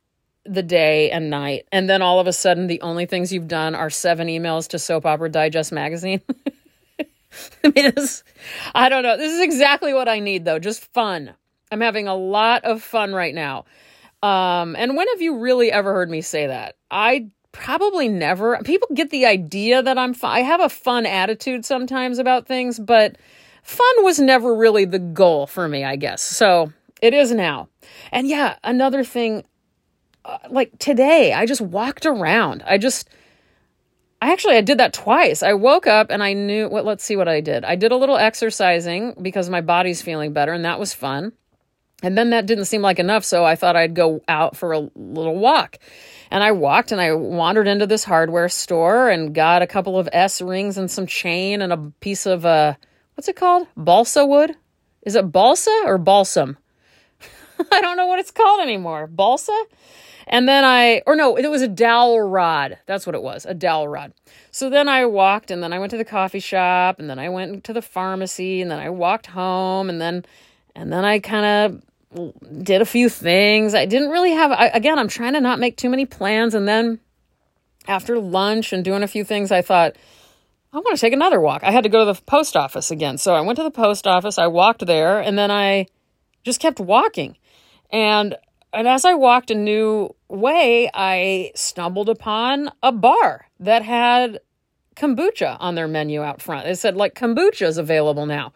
the 0.45 0.63
day 0.63 1.11
and 1.11 1.31
night, 1.31 1.67
and 1.73 1.89
then 1.89 2.03
all 2.03 2.21
of 2.21 2.27
a 2.27 2.33
sudden 2.33 2.67
the 2.67 2.81
only 2.83 3.07
things 3.07 3.33
you've 3.33 3.49
done 3.49 3.75
are 3.75 3.91
seven 3.91 4.29
emails 4.29 4.69
to 4.69 4.79
Soap 4.79 5.07
Opera 5.07 5.31
Digest 5.31 5.73
magazine. 5.73 6.21
I 7.65 7.69
mean, 7.69 7.87
it's, 7.87 8.25
I 8.75 8.89
don't 8.89 9.03
know. 9.03 9.17
This 9.17 9.33
is 9.33 9.41
exactly 9.41 9.95
what 9.95 10.09
I 10.09 10.21
need, 10.21 10.45
though. 10.45 10.59
Just 10.59 10.85
fun. 10.93 11.35
I'm 11.71 11.81
having 11.81 12.09
a 12.09 12.15
lot 12.15 12.65
of 12.65 12.83
fun 12.83 13.13
right 13.13 13.35
now. 13.35 13.65
Um, 14.23 14.75
and 14.77 14.97
when 14.97 15.07
have 15.09 15.21
you 15.21 15.39
really 15.39 15.71
ever 15.71 15.93
heard 15.93 16.11
me 16.11 16.23
say 16.23 16.47
that? 16.47 16.77
I 16.91 17.29
probably 17.53 18.09
never. 18.09 18.59
People 18.65 18.89
get 18.95 19.11
the 19.11 19.27
idea 19.27 19.83
that 19.83 19.99
I'm 19.99 20.15
I 20.23 20.41
have 20.41 20.61
a 20.61 20.69
fun 20.69 21.07
attitude 21.07 21.65
sometimes 21.65 22.19
about 22.19 22.47
things, 22.47 22.79
but 22.79 23.17
fun 23.63 23.95
was 23.99 24.19
never 24.19 24.55
really 24.55 24.85
the 24.85 24.99
goal 24.99 25.47
for 25.47 25.69
me, 25.69 25.85
I 25.85 25.97
guess. 25.97 26.23
So 26.23 26.73
it 27.03 27.15
is 27.15 27.33
now. 27.33 27.69
And 28.13 28.29
yeah, 28.29 28.57
another 28.65 29.05
thing, 29.05 29.45
uh, 30.25 30.39
like 30.51 30.79
today, 30.79 31.33
I 31.33 31.47
just 31.47 31.61
walked 31.61 32.07
around. 32.07 32.63
I 32.67 32.79
just, 32.79 33.09
I 34.25 34.33
actually 34.33 34.57
I 34.57 34.63
did 34.63 34.79
that 34.79 34.95
twice. 34.95 35.43
I 35.43 35.53
woke 35.53 35.87
up 35.87 36.07
and 36.09 36.23
I 36.23 36.33
knew 36.33 36.67
what. 36.67 36.87
Let's 36.87 37.05
see 37.05 37.15
what 37.15 37.29
I 37.29 37.43
did. 37.43 37.63
I 37.63 37.77
did 37.77 37.93
a 37.93 37.97
little 37.97 38.17
exercising 38.17 39.13
because 39.21 39.51
my 39.51 39.61
body's 39.61 40.01
feeling 40.01 40.33
better, 40.33 40.55
and 40.55 40.65
that 40.65 40.81
was 40.81 40.95
fun. 40.95 41.35
And 42.03 42.17
then 42.17 42.31
that 42.31 42.47
didn't 42.47 42.65
seem 42.65 42.81
like 42.81 42.99
enough, 42.99 43.23
so 43.23 43.45
I 43.45 43.55
thought 43.55 43.77
I'd 43.77 43.95
go 43.95 44.23
out 44.27 44.57
for 44.57 44.73
a 44.73 44.79
little 44.97 45.37
walk. 45.37 45.77
And 46.31 46.43
I 46.43 46.53
walked 46.53 46.91
and 46.91 47.03
I 47.03 47.13
wandered 47.13 47.69
into 47.69 47.87
this 47.87 48.03
hardware 48.03 48.49
store 48.49 49.11
and 49.11 49.35
got 49.35 49.61
a 49.61 49.67
couple 49.67 49.99
of 49.99 50.09
S 50.11 50.41
rings 50.41 50.79
and 50.79 50.91
some 50.91 51.07
chain 51.07 51.61
and 51.61 51.71
a 51.71 51.93
piece 52.01 52.25
of 52.25 52.47
uh 52.47 52.77
what's 53.17 53.29
it 53.29 53.37
called? 53.37 53.69
Balsa 53.77 54.25
wood? 54.25 54.57
Is 55.03 55.17
it 55.17 55.33
balsa 55.33 55.83
or 55.85 55.99
balsam? 55.99 56.57
I 57.75 57.81
don't 57.81 57.97
know 57.97 58.07
what 58.07 58.19
it's 58.19 58.31
called 58.31 58.61
anymore. 58.61 59.07
Balsa? 59.07 59.65
And 60.27 60.49
then 60.49 60.65
I, 60.65 61.03
or 61.07 61.17
no, 61.17 61.37
it 61.37 61.47
was 61.51 61.63
a 61.63 61.69
dowel 61.69 62.21
rod. 62.21 62.79
That's 62.87 63.07
what 63.07 63.15
it 63.15 63.23
was, 63.23 63.45
a 63.45 63.55
dowel 63.55 63.89
rod. 63.89 64.13
So 64.51 64.71
then 64.71 64.89
I 64.89 65.05
walked 65.05 65.51
and 65.51 65.63
then 65.63 65.73
I 65.73 65.79
went 65.79 65.91
to 65.91 65.99
the 65.99 66.05
coffee 66.05 66.41
shop 66.41 66.99
and 66.99 67.11
then 67.11 67.19
I 67.19 67.29
went 67.29 67.65
to 67.65 67.73
the 67.73 67.83
pharmacy 67.83 68.63
and 68.63 68.71
then 68.71 68.79
I 68.79 68.91
walked 68.91 69.27
home 69.27 69.91
and 69.91 70.01
then, 70.01 70.25
and 70.75 70.93
then 70.93 71.05
I 71.05 71.19
kind 71.19 71.83
of 72.15 72.65
did 72.65 72.81
a 72.81 72.87
few 72.87 73.09
things. 73.09 73.75
I 73.75 73.87
didn't 73.87 74.11
really 74.11 74.33
have, 74.33 74.51
I, 74.53 74.69
again, 74.69 74.99
I'm 74.99 75.09
trying 75.09 75.35
to 75.35 75.41
not 75.41 75.59
make 75.59 75.77
too 75.77 75.91
many 75.91 76.07
plans. 76.07 76.55
And 76.55 76.67
then 76.67 77.01
after 77.87 78.19
lunch 78.19 78.73
and 78.73 78.85
doing 78.85 79.03
a 79.03 79.09
few 79.09 79.25
things, 79.25 79.53
I 79.53 79.61
thought, 79.61 79.97
I 80.73 80.79
want 80.79 80.97
to 80.97 81.01
take 81.01 81.13
another 81.13 81.41
walk. 81.41 81.63
I 81.63 81.71
had 81.71 81.85
to 81.85 81.89
go 81.89 82.01
to 82.05 82.13
the 82.13 82.21
post 82.23 82.57
office 82.57 82.91
again. 82.91 83.19
So 83.19 83.35
I 83.35 83.43
went 83.43 83.57
to 83.59 83.63
the 83.63 83.71
post 83.71 84.07
office, 84.07 84.39
I 84.39 84.47
walked 84.47 84.87
there, 84.87 85.21
and 85.21 85.39
then 85.39 85.51
I 85.51 85.87
just 86.43 86.61
kept 86.61 86.81
walking. 86.81 87.37
And 87.95 88.35
and 88.73 88.89
as 88.89 89.05
I 89.05 89.15
walked 89.15 89.53
a 89.53 89.55
new 89.55 90.15
way, 90.29 90.91
I 90.93 91.53
stumbled 91.55 92.09
upon 92.09 92.71
a 92.83 92.91
bar 92.91 93.47
that 93.61 93.83
had 93.83 94.41
kombucha 94.97 95.57
on 95.61 95.77
their 95.77 95.87
menu 95.87 96.21
out 96.21 96.43
front. 96.43 96.67
It 96.67 96.77
said 96.77 96.97
like 96.97 97.15
kombucha 97.15 97.67
is 97.67 97.79
available 97.79 98.27
now. 98.27 98.53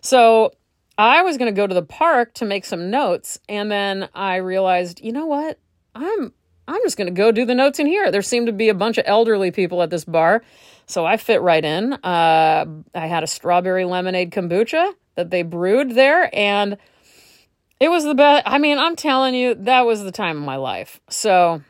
So 0.00 0.52
I 0.96 1.22
was 1.22 1.36
going 1.36 1.52
to 1.54 1.56
go 1.56 1.66
to 1.66 1.74
the 1.74 1.82
park 1.82 2.32
to 2.34 2.46
make 2.46 2.64
some 2.64 2.90
notes, 2.90 3.38
and 3.46 3.70
then 3.70 4.08
I 4.14 4.36
realized, 4.36 5.02
you 5.04 5.12
know 5.12 5.26
what? 5.26 5.58
I'm 5.94 6.32
I'm 6.66 6.80
just 6.82 6.96
going 6.96 7.14
to 7.14 7.18
go 7.18 7.30
do 7.30 7.44
the 7.44 7.54
notes 7.54 7.78
in 7.78 7.86
here. 7.86 8.10
There 8.10 8.22
seemed 8.22 8.46
to 8.46 8.52
be 8.54 8.70
a 8.70 8.74
bunch 8.74 8.96
of 8.96 9.04
elderly 9.06 9.50
people 9.50 9.82
at 9.82 9.90
this 9.90 10.06
bar, 10.06 10.42
so 10.86 11.04
I 11.04 11.18
fit 11.18 11.42
right 11.42 11.64
in. 11.64 11.92
Uh, 11.92 12.64
I 12.94 13.06
had 13.06 13.22
a 13.22 13.26
strawberry 13.26 13.84
lemonade 13.84 14.30
kombucha 14.30 14.94
that 15.14 15.28
they 15.28 15.42
brewed 15.42 15.90
there, 15.90 16.34
and 16.34 16.78
it 17.80 17.88
was 17.88 18.04
the 18.04 18.14
best. 18.14 18.44
I 18.46 18.58
mean, 18.58 18.78
I'm 18.78 18.96
telling 18.96 19.34
you, 19.34 19.54
that 19.54 19.86
was 19.86 20.02
the 20.02 20.12
time 20.12 20.36
of 20.36 20.42
my 20.42 20.56
life. 20.56 21.00
So, 21.08 21.62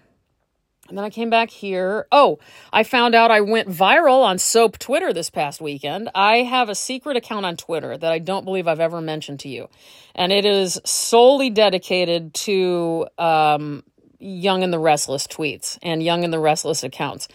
and 0.89 0.97
then 0.97 1.05
I 1.05 1.11
came 1.11 1.29
back 1.29 1.51
here. 1.51 2.07
Oh, 2.11 2.39
I 2.73 2.83
found 2.83 3.15
out 3.15 3.31
I 3.31 3.43
went 3.43 3.69
viral 3.69 4.25
on 4.25 4.39
Soap 4.39 4.79
Twitter 4.79 5.13
this 5.13 5.29
past 5.29 5.61
weekend. 5.61 6.11
I 6.15 6.39
have 6.39 6.71
a 6.71 6.75
secret 6.75 7.17
account 7.17 7.45
on 7.45 7.57
Twitter 7.57 7.97
that 7.97 8.11
I 8.11 8.19
don't 8.19 8.45
believe 8.45 8.67
I've 8.67 8.81
ever 8.81 9.01
mentioned 9.01 9.41
to 9.41 9.49
you. 9.49 9.69
And 10.15 10.33
it 10.33 10.47
is 10.47 10.81
solely 10.85 11.51
dedicated 11.51 12.33
to 12.35 13.07
um, 13.19 13.85
Young 14.19 14.63
and 14.63 14.73
the 14.73 14.79
Restless 14.79 15.27
tweets 15.27 15.79
and 15.83 16.03
Young 16.03 16.25
and 16.25 16.33
the 16.33 16.41
Restless 16.41 16.83
accounts. 16.83 17.29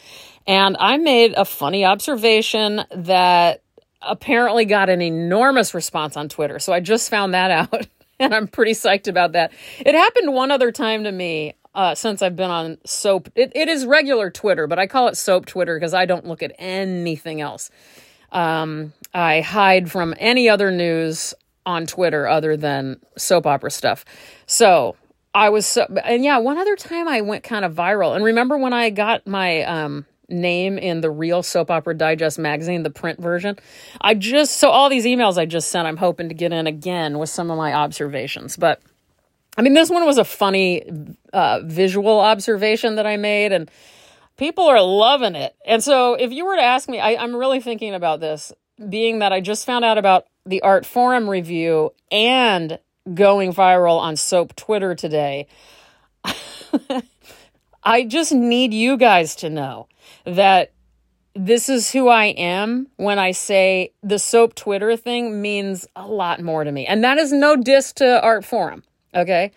And 0.47 0.75
I 0.79 0.97
made 0.97 1.33
a 1.37 1.45
funny 1.45 1.85
observation 1.85 2.81
that 2.91 3.61
apparently 4.01 4.65
got 4.65 4.89
an 4.89 5.01
enormous 5.01 5.73
response 5.73 6.17
on 6.17 6.27
Twitter. 6.27 6.59
So 6.59 6.73
I 6.73 6.79
just 6.79 7.09
found 7.09 7.33
that 7.33 7.51
out. 7.73 7.87
And 8.23 8.33
I'm 8.33 8.47
pretty 8.47 8.73
psyched 8.73 9.07
about 9.07 9.33
that. 9.33 9.51
It 9.79 9.95
happened 9.95 10.33
one 10.33 10.51
other 10.51 10.71
time 10.71 11.03
to 11.03 11.11
me 11.11 11.53
uh, 11.75 11.95
since 11.95 12.21
I've 12.21 12.35
been 12.35 12.51
on 12.51 12.77
soap. 12.85 13.29
It, 13.35 13.51
it 13.55 13.67
is 13.67 13.85
regular 13.85 14.29
Twitter, 14.29 14.67
but 14.67 14.79
I 14.79 14.87
call 14.87 15.07
it 15.07 15.17
soap 15.17 15.45
Twitter 15.45 15.77
because 15.77 15.93
I 15.93 16.05
don't 16.05 16.25
look 16.25 16.43
at 16.43 16.53
anything 16.57 17.41
else. 17.41 17.69
Um, 18.31 18.93
I 19.13 19.41
hide 19.41 19.91
from 19.91 20.15
any 20.17 20.49
other 20.49 20.71
news 20.71 21.33
on 21.65 21.85
Twitter 21.85 22.27
other 22.27 22.57
than 22.57 22.99
soap 23.17 23.45
opera 23.45 23.71
stuff. 23.71 24.05
So 24.45 24.95
I 25.33 25.49
was 25.49 25.65
so, 25.65 25.85
and 26.03 26.23
yeah, 26.23 26.37
one 26.39 26.57
other 26.57 26.75
time 26.75 27.07
I 27.07 27.21
went 27.21 27.43
kind 27.43 27.63
of 27.65 27.73
viral. 27.73 28.15
And 28.15 28.23
remember 28.23 28.57
when 28.57 28.73
I 28.73 28.89
got 28.89 29.25
my 29.25 29.63
um, 29.63 30.05
name 30.29 30.77
in 30.77 31.01
the 31.01 31.11
real 31.11 31.43
Soap 31.43 31.71
Opera 31.71 31.95
Digest 31.95 32.39
magazine, 32.39 32.83
the 32.83 32.89
print 32.89 33.19
version. 33.19 33.57
I 34.01 34.13
just, 34.13 34.57
so 34.57 34.69
all 34.69 34.89
these 34.89 35.05
emails 35.05 35.37
I 35.37 35.45
just 35.45 35.69
sent, 35.69 35.87
I'm 35.87 35.97
hoping 35.97 36.29
to 36.29 36.35
get 36.35 36.53
in 36.53 36.67
again 36.67 37.19
with 37.19 37.29
some 37.29 37.51
of 37.51 37.57
my 37.57 37.73
observations. 37.73 38.57
But 38.57 38.81
I 39.57 39.61
mean, 39.61 39.73
this 39.73 39.89
one 39.89 40.05
was 40.05 40.17
a 40.17 40.23
funny 40.23 40.83
uh, 41.31 41.61
visual 41.63 42.19
observation 42.19 42.95
that 42.95 43.05
I 43.05 43.17
made, 43.17 43.51
and 43.51 43.69
people 44.37 44.65
are 44.65 44.81
loving 44.81 45.35
it. 45.35 45.55
And 45.65 45.83
so 45.83 46.15
if 46.15 46.31
you 46.31 46.45
were 46.45 46.55
to 46.55 46.63
ask 46.63 46.89
me, 46.89 46.99
I, 46.99 47.15
I'm 47.15 47.35
really 47.35 47.59
thinking 47.59 47.93
about 47.93 48.19
this, 48.19 48.51
being 48.89 49.19
that 49.19 49.31
I 49.31 49.41
just 49.41 49.65
found 49.65 49.85
out 49.85 49.97
about 49.97 50.25
the 50.45 50.61
Artforum 50.63 51.29
review 51.29 51.91
and 52.11 52.79
going 53.13 53.53
viral 53.53 53.99
on 53.99 54.15
Soap 54.15 54.55
Twitter 54.55 54.95
today. 54.95 55.47
I 57.83 58.05
just 58.05 58.31
need 58.31 58.73
you 58.73 58.97
guys 58.97 59.35
to 59.37 59.49
know 59.49 59.87
that 60.25 60.71
this 61.35 61.67
is 61.69 61.91
who 61.91 62.09
I 62.09 62.25
am 62.25 62.87
when 62.97 63.17
I 63.17 63.31
say 63.31 63.93
the 64.03 64.19
soap 64.19 64.55
Twitter 64.55 64.95
thing 64.95 65.41
means 65.41 65.87
a 65.95 66.07
lot 66.07 66.41
more 66.41 66.63
to 66.63 66.71
me. 66.71 66.85
And 66.85 67.03
that 67.03 67.17
is 67.17 67.31
no 67.31 67.55
diss 67.55 67.93
to 67.93 68.21
Artforum, 68.23 68.83
okay? 69.15 69.51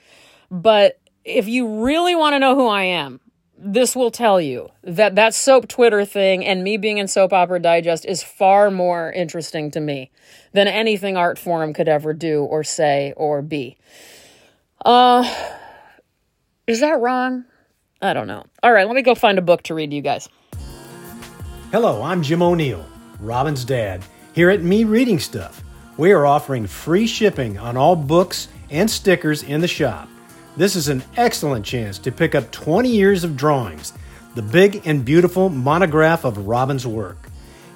But 0.51 0.99
if 1.25 1.49
you 1.49 1.85
really 1.85 2.15
want 2.15 2.35
to 2.35 2.39
know 2.39 2.55
who 2.55 2.67
I 2.67 2.85
am, 2.85 3.21
this 3.59 3.97
will 3.97 4.11
tell 4.11 4.41
you 4.41 4.69
that 4.83 5.15
that 5.17 5.35
soap 5.35 5.69
Twitter 5.69 6.05
thing 6.05 6.45
and 6.45 6.63
me 6.63 6.77
being 6.77 6.99
in 6.99 7.09
Soap 7.09 7.33
Opera 7.33 7.61
Digest 7.61 8.05
is 8.05 8.23
far 8.23 8.71
more 8.71 9.11
interesting 9.13 9.71
to 9.73 9.81
me 9.81 10.11
than 10.53 10.69
anything 10.69 11.15
Artforum 11.15 11.75
could 11.75 11.89
ever 11.89 12.13
do 12.13 12.45
or 12.45 12.63
say 12.63 13.15
or 13.17 13.41
be. 13.43 13.79
Uh, 14.85 15.25
is 16.67 16.81
that 16.81 17.01
wrong? 17.01 17.45
I 18.03 18.13
don't 18.13 18.27
know. 18.27 18.45
All 18.63 18.73
right, 18.73 18.87
let 18.87 18.95
me 18.95 19.03
go 19.03 19.15
find 19.15 19.39
a 19.39 19.43
book 19.43 19.63
to 19.65 19.75
read 19.75 19.91
to 19.91 19.97
you 19.97 20.03
guys. 20.03 20.29
Hello, 21.73 22.01
I'm 22.01 22.23
Jim 22.23 22.43
O'Neill, 22.43 22.87
Robin's 23.19 23.65
dad, 23.65 24.05
here 24.33 24.51
at 24.51 24.63
Me 24.63 24.85
Reading 24.85 25.19
Stuff. 25.19 25.65
We 25.97 26.13
are 26.13 26.25
offering 26.25 26.69
free 26.69 27.09
shipping 27.09 27.59
on 27.59 27.77
all 27.77 27.97
books 27.97 28.47
and 28.71 28.89
stickers 28.89 29.43
in 29.43 29.61
the 29.61 29.67
shop. 29.67 30.09
This 30.57 30.77
is 30.77 30.87
an 30.87 31.03
excellent 31.17 31.67
chance 31.67 31.99
to 31.99 32.13
pick 32.13 32.37
up 32.37 32.53
20 32.53 32.89
years 32.89 33.25
of 33.25 33.37
drawings, 33.37 33.95
the 34.37 34.43
big 34.43 34.87
and 34.87 35.05
beautiful 35.05 35.49
monograph 35.49 36.25
of 36.25 36.47
Robin's 36.47 36.87
work. 36.87 37.19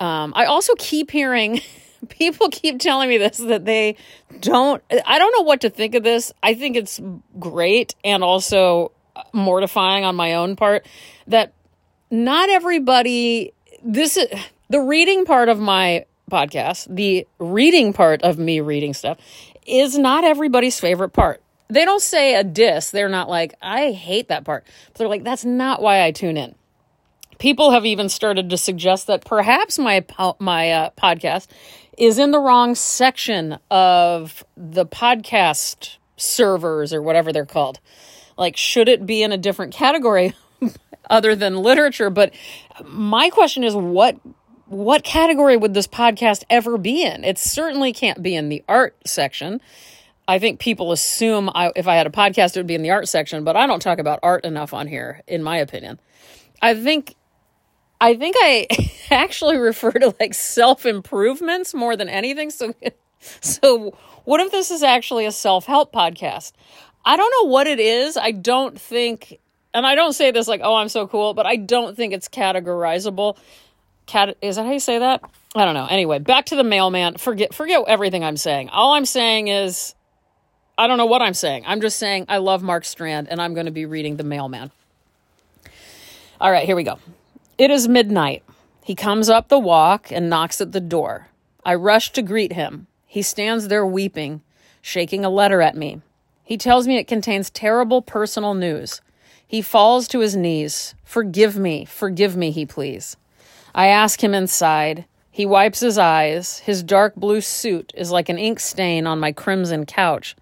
Um, 0.00 0.32
I 0.34 0.46
also 0.46 0.74
keep 0.78 1.10
hearing 1.10 1.60
people 2.08 2.48
keep 2.50 2.78
telling 2.78 3.08
me 3.08 3.18
this 3.18 3.38
that 3.38 3.64
they 3.64 3.96
don't 4.40 4.82
I 5.06 5.18
don't 5.18 5.32
know 5.36 5.44
what 5.44 5.62
to 5.62 5.70
think 5.70 5.94
of 5.94 6.02
this. 6.02 6.32
I 6.42 6.54
think 6.54 6.76
it's 6.76 7.00
great 7.38 7.94
and 8.04 8.22
also 8.22 8.92
mortifying 9.32 10.04
on 10.04 10.14
my 10.14 10.34
own 10.34 10.56
part 10.56 10.86
that 11.26 11.52
not 12.10 12.48
everybody 12.48 13.52
this 13.82 14.16
is 14.16 14.28
the 14.70 14.80
reading 14.80 15.24
part 15.24 15.48
of 15.48 15.58
my 15.58 16.06
podcast, 16.30 16.94
the 16.94 17.26
reading 17.38 17.92
part 17.92 18.22
of 18.22 18.38
me 18.38 18.60
reading 18.60 18.94
stuff, 18.94 19.18
is 19.66 19.98
not 19.98 20.24
everybody's 20.24 20.80
favorite 20.80 21.10
part. 21.10 21.42
They 21.68 21.84
don't 21.84 22.00
say 22.02 22.36
a 22.36 22.44
diss. 22.44 22.90
They're 22.90 23.08
not 23.08 23.28
like, 23.28 23.54
I 23.60 23.90
hate 23.92 24.28
that 24.28 24.44
part. 24.44 24.64
But 24.86 24.94
they're 24.98 25.08
like, 25.08 25.24
that's 25.24 25.44
not 25.44 25.82
why 25.82 26.04
I 26.04 26.12
tune 26.12 26.36
in. 26.36 26.54
People 27.38 27.72
have 27.72 27.84
even 27.84 28.08
started 28.08 28.50
to 28.50 28.56
suggest 28.56 29.06
that 29.06 29.24
perhaps 29.24 29.78
my 29.78 30.04
my 30.38 30.72
uh, 30.72 30.90
podcast 30.90 31.46
is 31.96 32.18
in 32.18 32.30
the 32.30 32.38
wrong 32.38 32.74
section 32.74 33.58
of 33.70 34.44
the 34.56 34.86
podcast 34.86 35.96
servers 36.16 36.92
or 36.92 37.02
whatever 37.02 37.32
they're 37.32 37.46
called. 37.46 37.80
Like, 38.36 38.56
should 38.56 38.88
it 38.88 39.06
be 39.06 39.22
in 39.22 39.32
a 39.32 39.38
different 39.38 39.72
category 39.72 40.34
other 41.10 41.34
than 41.34 41.56
literature? 41.56 42.10
But 42.10 42.34
my 42.84 43.30
question 43.30 43.64
is, 43.64 43.74
what 43.74 44.18
what 44.70 45.02
category 45.02 45.56
would 45.56 45.74
this 45.74 45.88
podcast 45.88 46.44
ever 46.48 46.78
be 46.78 47.02
in? 47.02 47.24
It 47.24 47.38
certainly 47.38 47.92
can't 47.92 48.22
be 48.22 48.36
in 48.36 48.48
the 48.48 48.62
art 48.68 48.96
section. 49.04 49.60
I 50.28 50.38
think 50.38 50.60
people 50.60 50.92
assume 50.92 51.50
I, 51.52 51.72
if 51.74 51.88
I 51.88 51.96
had 51.96 52.06
a 52.06 52.10
podcast, 52.10 52.54
it 52.54 52.60
would 52.60 52.68
be 52.68 52.76
in 52.76 52.82
the 52.82 52.92
art 52.92 53.08
section, 53.08 53.42
but 53.42 53.56
I 53.56 53.66
don't 53.66 53.82
talk 53.82 53.98
about 53.98 54.20
art 54.22 54.44
enough 54.44 54.72
on 54.72 54.86
here, 54.86 55.22
in 55.26 55.42
my 55.42 55.56
opinion. 55.56 55.98
I 56.62 56.80
think, 56.80 57.16
I 58.00 58.14
think 58.14 58.36
I 58.38 58.68
actually 59.10 59.56
refer 59.56 59.90
to 59.90 60.14
like 60.20 60.34
self 60.34 60.86
improvements 60.86 61.74
more 61.74 61.96
than 61.96 62.08
anything. 62.08 62.50
So, 62.50 62.72
so 63.40 63.98
what 64.22 64.38
if 64.38 64.52
this 64.52 64.70
is 64.70 64.84
actually 64.84 65.26
a 65.26 65.32
self 65.32 65.66
help 65.66 65.92
podcast? 65.92 66.52
I 67.04 67.16
don't 67.16 67.32
know 67.40 67.50
what 67.50 67.66
it 67.66 67.80
is. 67.80 68.16
I 68.16 68.30
don't 68.30 68.80
think, 68.80 69.40
and 69.74 69.84
I 69.84 69.96
don't 69.96 70.12
say 70.12 70.30
this 70.30 70.46
like, 70.46 70.60
oh, 70.62 70.76
I'm 70.76 70.88
so 70.88 71.08
cool, 71.08 71.34
but 71.34 71.44
I 71.44 71.56
don't 71.56 71.96
think 71.96 72.12
it's 72.12 72.28
categorizable 72.28 73.36
cat 74.10 74.36
is 74.42 74.56
that 74.56 74.66
how 74.66 74.72
you 74.72 74.80
say 74.80 74.98
that? 74.98 75.22
I 75.54 75.64
don't 75.64 75.74
know. 75.74 75.86
Anyway, 75.86 76.18
back 76.18 76.46
to 76.46 76.56
the 76.56 76.64
mailman. 76.64 77.16
Forget 77.16 77.54
forget 77.54 77.82
everything 77.86 78.24
I'm 78.24 78.36
saying. 78.36 78.68
All 78.68 78.92
I'm 78.92 79.06
saying 79.06 79.48
is 79.48 79.94
I 80.76 80.86
don't 80.86 80.98
know 80.98 81.06
what 81.06 81.22
I'm 81.22 81.34
saying. 81.34 81.64
I'm 81.66 81.80
just 81.80 81.98
saying 81.98 82.26
I 82.28 82.38
love 82.38 82.62
Mark 82.62 82.84
Strand 82.84 83.28
and 83.30 83.40
I'm 83.40 83.54
going 83.54 83.66
to 83.66 83.72
be 83.72 83.86
reading 83.86 84.16
The 84.16 84.24
Mailman. 84.24 84.70
All 86.40 86.50
right, 86.50 86.66
here 86.66 86.76
we 86.76 86.84
go. 86.84 86.98
It 87.58 87.70
is 87.70 87.86
midnight. 87.86 88.42
He 88.82 88.94
comes 88.94 89.28
up 89.28 89.48
the 89.48 89.58
walk 89.58 90.10
and 90.10 90.30
knocks 90.30 90.60
at 90.60 90.72
the 90.72 90.80
door. 90.80 91.28
I 91.64 91.74
rush 91.74 92.12
to 92.12 92.22
greet 92.22 92.54
him. 92.54 92.86
He 93.06 93.22
stands 93.22 93.68
there 93.68 93.86
weeping, 93.86 94.40
shaking 94.80 95.24
a 95.24 95.30
letter 95.30 95.60
at 95.60 95.76
me. 95.76 96.00
He 96.42 96.56
tells 96.56 96.88
me 96.88 96.96
it 96.96 97.06
contains 97.06 97.50
terrible 97.50 98.00
personal 98.00 98.54
news. 98.54 99.02
He 99.46 99.60
falls 99.60 100.08
to 100.08 100.20
his 100.20 100.34
knees. 100.34 100.94
Forgive 101.04 101.56
me, 101.56 101.84
forgive 101.84 102.36
me, 102.36 102.50
he 102.50 102.64
pleads. 102.64 103.16
I 103.74 103.88
ask 103.88 104.22
him 104.22 104.34
inside. 104.34 105.04
He 105.30 105.46
wipes 105.46 105.80
his 105.80 105.98
eyes. 105.98 106.58
His 106.60 106.82
dark 106.82 107.14
blue 107.14 107.40
suit 107.40 107.92
is 107.96 108.10
like 108.10 108.28
an 108.28 108.38
ink 108.38 108.60
stain 108.60 109.06
on 109.06 109.20
my 109.20 109.32
crimson 109.32 109.86
couch. 109.86 110.36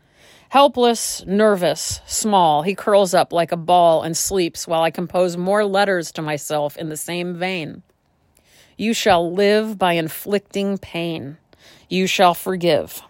Helpless, 0.50 1.24
nervous, 1.26 2.00
small, 2.06 2.62
he 2.62 2.74
curls 2.74 3.12
up 3.12 3.32
like 3.34 3.52
a 3.52 3.56
ball 3.56 4.02
and 4.02 4.16
sleeps 4.16 4.66
while 4.66 4.82
I 4.82 4.90
compose 4.90 5.36
more 5.36 5.64
letters 5.64 6.10
to 6.12 6.22
myself 6.22 6.76
in 6.78 6.88
the 6.88 6.96
same 6.96 7.34
vein. 7.34 7.82
You 8.78 8.94
shall 8.94 9.30
live 9.30 9.76
by 9.76 9.92
inflicting 9.94 10.78
pain. 10.78 11.36
You 11.90 12.06
shall 12.06 12.32
forgive. 12.32 13.02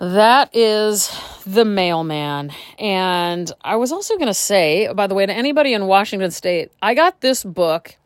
That 0.00 0.50
is 0.52 1.16
The 1.44 1.64
Mailman. 1.64 2.52
And 2.78 3.50
I 3.62 3.76
was 3.76 3.92
also 3.92 4.16
going 4.16 4.28
to 4.28 4.34
say, 4.34 4.92
by 4.92 5.06
the 5.06 5.14
way, 5.14 5.26
to 5.26 5.32
anybody 5.32 5.74
in 5.74 5.86
Washington 5.86 6.30
State, 6.30 6.72
I 6.80 6.94
got 6.94 7.20
this 7.20 7.44
book 7.44 7.96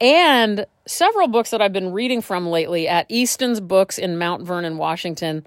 and 0.00 0.66
several 0.86 1.28
books 1.28 1.50
that 1.50 1.62
I've 1.62 1.72
been 1.72 1.92
reading 1.92 2.20
from 2.20 2.48
lately 2.48 2.88
at 2.88 3.06
Easton's 3.08 3.60
Books 3.60 3.98
in 3.98 4.18
Mount 4.18 4.42
Vernon, 4.42 4.76
Washington. 4.76 5.46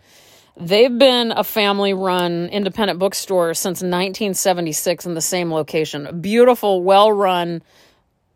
They've 0.56 0.98
been 0.98 1.32
a 1.32 1.44
family 1.44 1.94
run 1.94 2.48
independent 2.50 2.98
bookstore 2.98 3.54
since 3.54 3.82
1976 3.82 5.06
in 5.06 5.14
the 5.14 5.22
same 5.22 5.52
location. 5.52 6.08
A 6.08 6.14
beautiful, 6.14 6.82
well 6.82 7.12
run, 7.12 7.62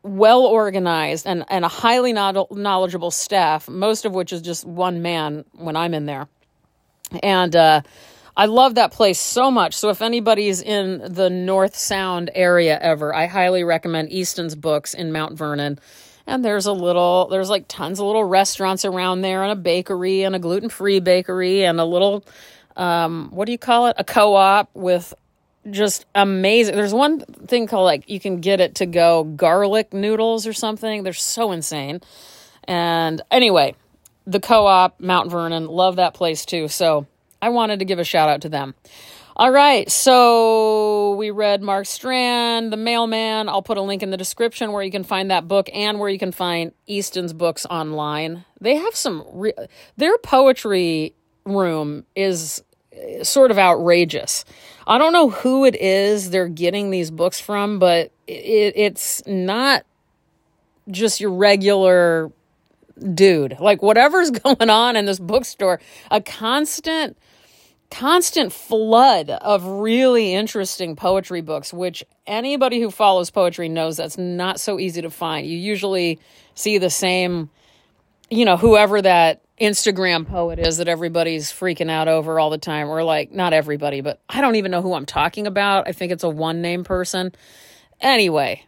well 0.03 0.41
organized, 0.41 1.25
and, 1.25 1.45
and 1.49 1.65
a 1.65 1.69
highly 1.69 2.13
knowledgeable 2.13 3.11
staff, 3.11 3.67
most 3.67 4.05
of 4.05 4.13
which 4.13 4.33
is 4.33 4.41
just 4.41 4.65
one 4.65 5.01
man 5.01 5.45
when 5.53 5.75
I'm 5.75 5.93
in 5.93 6.05
there. 6.05 6.27
And 7.23 7.55
uh, 7.55 7.81
I 8.35 8.45
love 8.45 8.75
that 8.75 8.91
place 8.91 9.19
so 9.19 9.51
much. 9.51 9.75
So 9.75 9.89
if 9.89 10.01
anybody's 10.01 10.61
in 10.61 11.13
the 11.13 11.29
North 11.29 11.75
Sound 11.75 12.31
area 12.33 12.79
ever, 12.79 13.13
I 13.13 13.27
highly 13.27 13.63
recommend 13.63 14.11
Easton's 14.11 14.55
Books 14.55 14.93
in 14.93 15.11
Mount 15.11 15.37
Vernon. 15.37 15.79
And 16.27 16.45
there's 16.45 16.65
a 16.65 16.71
little, 16.71 17.27
there's 17.27 17.49
like 17.49 17.65
tons 17.67 17.99
of 17.99 18.05
little 18.05 18.23
restaurants 18.23 18.85
around 18.85 19.21
there, 19.21 19.43
and 19.43 19.51
a 19.51 19.55
bakery, 19.55 20.23
and 20.23 20.35
a 20.35 20.39
gluten 20.39 20.69
free 20.69 20.99
bakery, 20.99 21.65
and 21.65 21.79
a 21.79 21.85
little, 21.85 22.23
um, 22.77 23.29
what 23.31 23.45
do 23.45 23.51
you 23.51 23.57
call 23.57 23.87
it? 23.87 23.95
A 23.97 24.03
co 24.03 24.35
op 24.35 24.69
with 24.73 25.13
just 25.69 26.05
amazing. 26.15 26.75
There's 26.75 26.93
one 26.93 27.19
thing 27.19 27.67
called 27.67 27.85
like 27.85 28.09
you 28.09 28.19
can 28.19 28.39
get 28.39 28.59
it 28.59 28.75
to 28.75 28.85
go 28.85 29.23
garlic 29.23 29.93
noodles 29.93 30.47
or 30.47 30.53
something. 30.53 31.03
They're 31.03 31.13
so 31.13 31.51
insane. 31.51 32.01
And 32.63 33.21
anyway, 33.29 33.75
the 34.25 34.39
co 34.39 34.65
op, 34.65 34.99
Mount 34.99 35.29
Vernon. 35.29 35.67
Love 35.67 35.97
that 35.97 36.13
place 36.13 36.45
too. 36.45 36.67
So 36.67 37.07
I 37.41 37.49
wanted 37.49 37.79
to 37.79 37.85
give 37.85 37.99
a 37.99 38.03
shout 38.03 38.29
out 38.29 38.41
to 38.41 38.49
them. 38.49 38.75
All 39.35 39.51
right, 39.51 39.89
so 39.89 41.15
we 41.15 41.31
read 41.31 41.61
Mark 41.61 41.85
Strand, 41.85 42.71
The 42.71 42.77
Mailman. 42.77 43.47
I'll 43.47 43.61
put 43.61 43.77
a 43.77 43.81
link 43.81 44.03
in 44.03 44.11
the 44.11 44.17
description 44.17 44.73
where 44.73 44.83
you 44.83 44.91
can 44.91 45.05
find 45.05 45.31
that 45.31 45.47
book 45.47 45.69
and 45.73 45.99
where 45.99 46.09
you 46.09 46.19
can 46.19 46.33
find 46.33 46.73
Easton's 46.85 47.31
books 47.31 47.65
online. 47.65 48.43
They 48.59 48.75
have 48.75 48.93
some, 48.93 49.25
re- 49.31 49.53
their 49.95 50.17
poetry 50.17 51.15
room 51.45 52.05
is 52.13 52.61
eh, 52.91 53.23
sort 53.23 53.51
of 53.51 53.57
outrageous. 53.57 54.43
I 54.85 54.97
don't 54.97 55.13
know 55.13 55.29
who 55.29 55.63
it 55.65 55.75
is 55.75 56.29
they're 56.29 56.49
getting 56.49 56.91
these 56.91 57.09
books 57.09 57.39
from, 57.39 57.79
but 57.79 58.11
it, 58.27 58.73
it's 58.75 59.25
not 59.25 59.85
just 60.89 61.21
your 61.21 61.31
regular 61.31 62.31
dude. 63.13 63.57
Like 63.59 63.81
whatever's 63.81 64.31
going 64.31 64.69
on 64.69 64.95
in 64.95 65.05
this 65.05 65.19
bookstore, 65.19 65.79
a 66.09 66.21
constant 66.21 67.17
constant 67.91 68.53
flood 68.53 69.29
of 69.29 69.65
really 69.65 70.33
interesting 70.33 70.95
poetry 70.95 71.41
books, 71.41 71.73
which 71.73 72.03
anybody 72.25 72.79
who 72.79 72.89
follows 72.89 73.29
poetry 73.29 73.67
knows 73.67 73.97
that's 73.97 74.17
not 74.17 74.59
so 74.59 74.79
easy 74.79 75.01
to 75.01 75.09
find. 75.09 75.45
You 75.45 75.57
usually 75.57 76.17
see 76.55 76.77
the 76.77 76.89
same, 76.89 77.49
you 78.29 78.45
know, 78.45 78.55
whoever 78.55 79.01
that 79.01 79.41
Instagram 79.59 80.25
poet 80.25 80.57
is 80.57 80.77
that 80.77 80.87
everybody's 80.87 81.51
freaking 81.51 81.91
out 81.91 82.07
over 82.07 82.39
all 82.39 82.49
the 82.49 82.57
time, 82.57 82.87
or 82.89 83.03
like, 83.03 83.31
not 83.31 83.51
everybody, 83.51 83.99
but 83.99 84.21
I 84.27 84.39
don't 84.39 84.55
even 84.55 84.71
know 84.71 84.81
who 84.81 84.93
I'm 84.93 85.05
talking 85.05 85.45
about. 85.45 85.87
I 85.87 85.91
think 85.91 86.13
it's 86.13 86.23
a 86.23 86.29
one 86.29 86.61
name 86.61 86.85
person. 86.85 87.33
Anyway, 87.99 88.65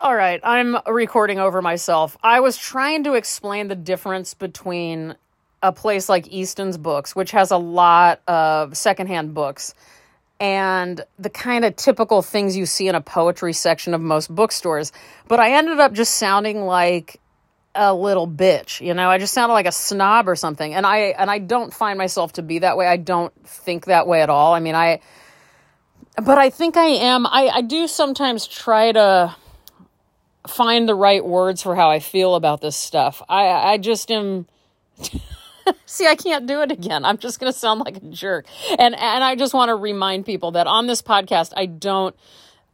all 0.00 0.14
right, 0.14 0.40
I'm 0.44 0.76
recording 0.86 1.40
over 1.40 1.60
myself. 1.60 2.16
I 2.22 2.40
was 2.40 2.56
trying 2.56 3.04
to 3.04 3.14
explain 3.14 3.68
the 3.68 3.74
difference 3.74 4.34
between 4.34 5.16
a 5.60 5.72
place 5.72 6.08
like 6.08 6.28
Easton's 6.28 6.78
Books, 6.78 7.16
which 7.16 7.32
has 7.32 7.50
a 7.50 7.56
lot 7.56 8.20
of 8.28 8.76
secondhand 8.76 9.34
books, 9.34 9.74
and 10.38 11.00
the 11.18 11.30
kind 11.30 11.64
of 11.64 11.74
typical 11.74 12.22
things 12.22 12.56
you 12.56 12.64
see 12.64 12.86
in 12.86 12.94
a 12.94 13.00
poetry 13.00 13.52
section 13.52 13.92
of 13.92 14.00
most 14.00 14.32
bookstores. 14.32 14.92
But 15.26 15.40
I 15.40 15.54
ended 15.54 15.80
up 15.80 15.92
just 15.94 16.14
sounding 16.14 16.62
like 16.62 17.20
a 17.74 17.92
little 17.92 18.28
bitch, 18.28 18.80
you 18.80 18.94
know. 18.94 19.10
I 19.10 19.18
just 19.18 19.34
sounded 19.34 19.54
like 19.54 19.66
a 19.66 19.72
snob 19.72 20.28
or 20.28 20.36
something. 20.36 20.74
And 20.74 20.86
I 20.86 21.14
and 21.18 21.28
I 21.28 21.38
don't 21.38 21.74
find 21.74 21.98
myself 21.98 22.34
to 22.34 22.42
be 22.42 22.60
that 22.60 22.76
way. 22.76 22.86
I 22.86 22.98
don't 22.98 23.32
think 23.44 23.86
that 23.86 24.06
way 24.06 24.22
at 24.22 24.30
all. 24.30 24.54
I 24.54 24.60
mean, 24.60 24.76
I 24.76 25.00
but 26.22 26.38
I 26.38 26.50
think 26.50 26.76
I 26.76 26.86
am. 26.86 27.26
I 27.26 27.50
I 27.52 27.60
do 27.62 27.88
sometimes 27.88 28.46
try 28.46 28.92
to 28.92 29.34
find 30.48 30.88
the 30.88 30.94
right 30.94 31.24
words 31.24 31.62
for 31.62 31.76
how 31.76 31.90
I 31.90 32.00
feel 32.00 32.34
about 32.34 32.60
this 32.60 32.76
stuff. 32.76 33.22
I 33.28 33.48
I 33.48 33.78
just 33.78 34.10
am 34.10 34.46
See, 35.86 36.06
I 36.06 36.14
can't 36.14 36.46
do 36.46 36.62
it 36.62 36.72
again. 36.72 37.04
I'm 37.04 37.18
just 37.18 37.40
going 37.40 37.52
to 37.52 37.58
sound 37.58 37.80
like 37.80 37.96
a 37.96 38.00
jerk. 38.00 38.46
And 38.78 38.94
and 38.94 39.24
I 39.24 39.36
just 39.36 39.54
want 39.54 39.68
to 39.68 39.74
remind 39.74 40.26
people 40.26 40.52
that 40.52 40.66
on 40.66 40.86
this 40.86 41.02
podcast 41.02 41.52
I 41.56 41.66
don't 41.66 42.14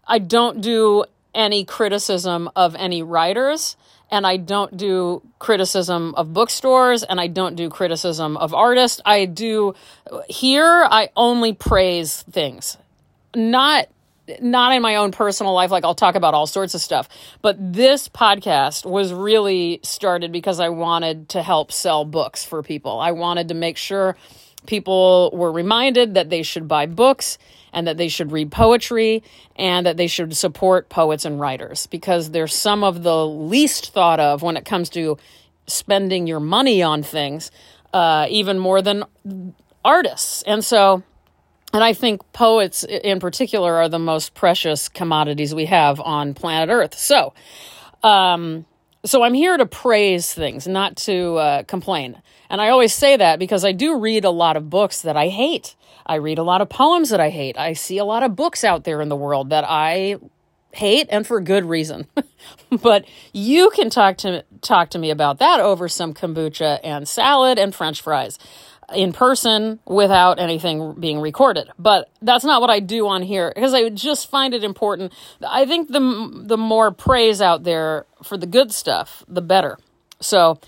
I 0.07 0.19
don't 0.19 0.61
do 0.61 1.05
any 1.35 1.65
criticism 1.65 2.51
of 2.55 2.75
any 2.77 3.03
writers 3.03 3.77
and 4.11 4.27
I 4.27 4.37
don't 4.37 4.77
do 4.77 5.23
criticism 5.39 6.15
of 6.17 6.33
bookstores 6.33 7.03
and 7.03 7.21
I 7.21 7.27
don't 7.27 7.57
do 7.57 7.69
criticism 7.69 8.37
of 8.37 8.55
artists. 8.55 9.01
I 9.05 9.25
do 9.25 9.75
here 10.29 10.87
I 10.89 11.11
only 11.17 11.53
praise 11.53 12.23
things. 12.31 12.77
Not 13.35 13.89
not 14.41 14.73
in 14.73 14.83
my 14.83 14.97
own 14.97 15.13
personal 15.13 15.53
life 15.53 15.71
like 15.71 15.85
I'll 15.85 15.95
talk 15.95 16.15
about 16.15 16.35
all 16.35 16.47
sorts 16.47 16.75
of 16.75 16.81
stuff 16.81 17.09
but 17.43 17.57
this 17.59 18.09
podcast 18.09 18.89
was 18.89 19.13
really 19.13 19.81
started 19.83 20.33
because 20.33 20.61
I 20.61 20.69
wanted 20.69 21.29
to 21.31 21.43
help 21.43 21.73
sell 21.73 22.05
books 22.05 22.45
for 22.45 22.63
people. 22.63 22.99
I 23.01 23.13
wanted 23.13 23.49
to 23.49 23.55
make 23.55 23.77
sure 23.77 24.17
people 24.67 25.31
were 25.35 25.53
reminded 25.53 26.15
that 26.15 26.31
they 26.31 26.43
should 26.43 26.67
buy 26.67 26.87
books 26.87 27.39
and 27.73 27.87
that 27.87 27.97
they 27.97 28.09
should 28.09 28.33
read 28.33 28.51
poetry 28.51 29.23
and 29.57 29.85
that 29.87 29.97
they 29.97 30.07
should 30.07 30.37
support 30.37 30.89
poets 30.89 31.25
and 31.25 31.41
writers 31.41 31.87
because 31.89 32.31
they're 32.31 32.47
some 32.47 32.85
of 32.85 33.03
the 33.03 33.27
least 33.27 33.93
thought 33.93 34.21
of 34.21 34.43
when 34.43 34.57
it 34.57 34.65
comes 34.65 34.89
to 34.91 35.19
spending 35.67 36.27
your 36.27 36.41
money 36.41 36.83
on 36.83 37.03
things 37.03 37.51
uh, 37.93 38.27
even 38.31 38.59
more 38.59 38.81
than 38.81 39.05
artists. 39.85 40.43
And 40.43 40.65
so 40.65 41.03
and 41.75 41.83
I 41.83 41.93
think 41.93 42.23
poets 42.33 42.85
in 42.85 43.19
particular 43.19 43.75
are 43.75 43.89
the 43.89 43.99
most 43.99 44.33
precious 44.35 44.89
commodities 44.89 45.53
we 45.53 45.67
have 45.67 46.01
on 46.01 46.33
planet 46.33 46.73
Earth. 46.73 46.95
So, 46.97 47.35
um, 48.05 48.65
so 49.05 49.25
I'm 49.25 49.35
here 49.35 49.57
to 49.57 49.67
praise 49.67 50.33
things, 50.33 50.69
not 50.69 50.97
to 50.99 51.35
uh, 51.35 51.63
complain. 51.65 52.23
And 52.49 52.61
I 52.61 52.69
always 52.69 52.95
say 52.95 53.17
that 53.17 53.41
because 53.41 53.65
I 53.65 53.73
do 53.73 53.99
read 53.99 54.25
a 54.25 54.31
lot 54.31 54.57
of 54.57 54.71
books 54.71 55.03
that 55.03 55.17
I 55.17 55.27
hate. 55.29 55.75
I 56.07 56.15
read 56.15 56.39
a 56.39 56.45
lot 56.45 56.61
of 56.61 56.69
poems 56.69 57.11
that 57.11 57.19
I 57.19 57.31
hate. 57.31 57.59
I 57.59 57.73
see 57.73 57.99
a 57.99 58.05
lot 58.05 58.23
of 58.23 58.37
books 58.37 58.63
out 58.63 58.85
there 58.85 59.01
in 59.01 59.09
the 59.09 59.17
world 59.17 59.51
that 59.51 59.65
I 59.67 60.19
hate 60.71 61.09
and 61.11 61.27
for 61.27 61.41
good 61.41 61.65
reason. 61.65 62.07
but 62.83 63.05
you 63.33 63.71
can 63.71 63.91
talk 63.91 64.19
to 64.19 64.45
talk 64.61 64.91
to 64.91 64.99
me 64.99 65.11
about 65.11 65.39
that 65.39 65.59
over 65.59 65.89
some 65.89 66.15
kombucha 66.15 66.79
and 66.85 67.09
salad 67.09 67.59
and 67.59 67.75
french 67.75 68.01
fries 68.01 68.39
in 68.95 69.13
person 69.13 69.81
without 69.87 70.39
anything 70.39 70.95
being 70.95 71.21
recorded. 71.21 71.71
But 71.79 72.11
that's 72.23 72.45
not 72.45 72.61
what 72.61 72.71
I 72.71 72.81
do 72.81 73.07
on 73.09 73.23
here 73.23 73.53
because 73.55 73.75
I 73.75 73.89
just 73.89 74.31
find 74.31 74.55
it 74.55 74.65
important. 74.65 75.13
I 75.47 75.67
think 75.67 75.89
the 75.89 76.31
the 76.45 76.57
more 76.57 76.91
praise 76.91 77.41
out 77.41 77.65
there 77.65 78.07
for 78.23 78.37
the 78.37 78.47
good 78.47 78.73
stuff, 78.73 79.25
the 79.29 79.43
better. 79.43 79.79
So, 80.21 80.59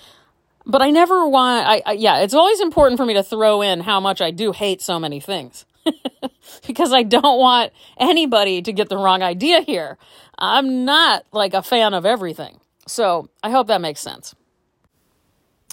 but 0.64 0.82
I 0.82 0.90
never 0.90 1.28
want. 1.28 1.66
I, 1.66 1.82
I 1.86 1.92
yeah, 1.92 2.18
it's 2.18 2.34
always 2.34 2.60
important 2.60 2.98
for 2.98 3.06
me 3.06 3.14
to 3.14 3.22
throw 3.22 3.62
in 3.62 3.80
how 3.80 4.00
much 4.00 4.20
I 4.20 4.30
do 4.30 4.52
hate 4.52 4.82
so 4.82 4.98
many 4.98 5.20
things. 5.20 5.64
because 6.66 6.92
I 6.92 7.02
don't 7.02 7.38
want 7.38 7.72
anybody 7.98 8.62
to 8.62 8.72
get 8.72 8.88
the 8.88 8.96
wrong 8.96 9.22
idea 9.22 9.60
here. 9.60 9.98
I'm 10.38 10.84
not 10.84 11.24
like 11.32 11.54
a 11.54 11.62
fan 11.62 11.94
of 11.94 12.04
everything. 12.04 12.60
So 12.86 13.28
I 13.42 13.50
hope 13.50 13.68
that 13.68 13.80
makes 13.80 14.00
sense. 14.00 14.34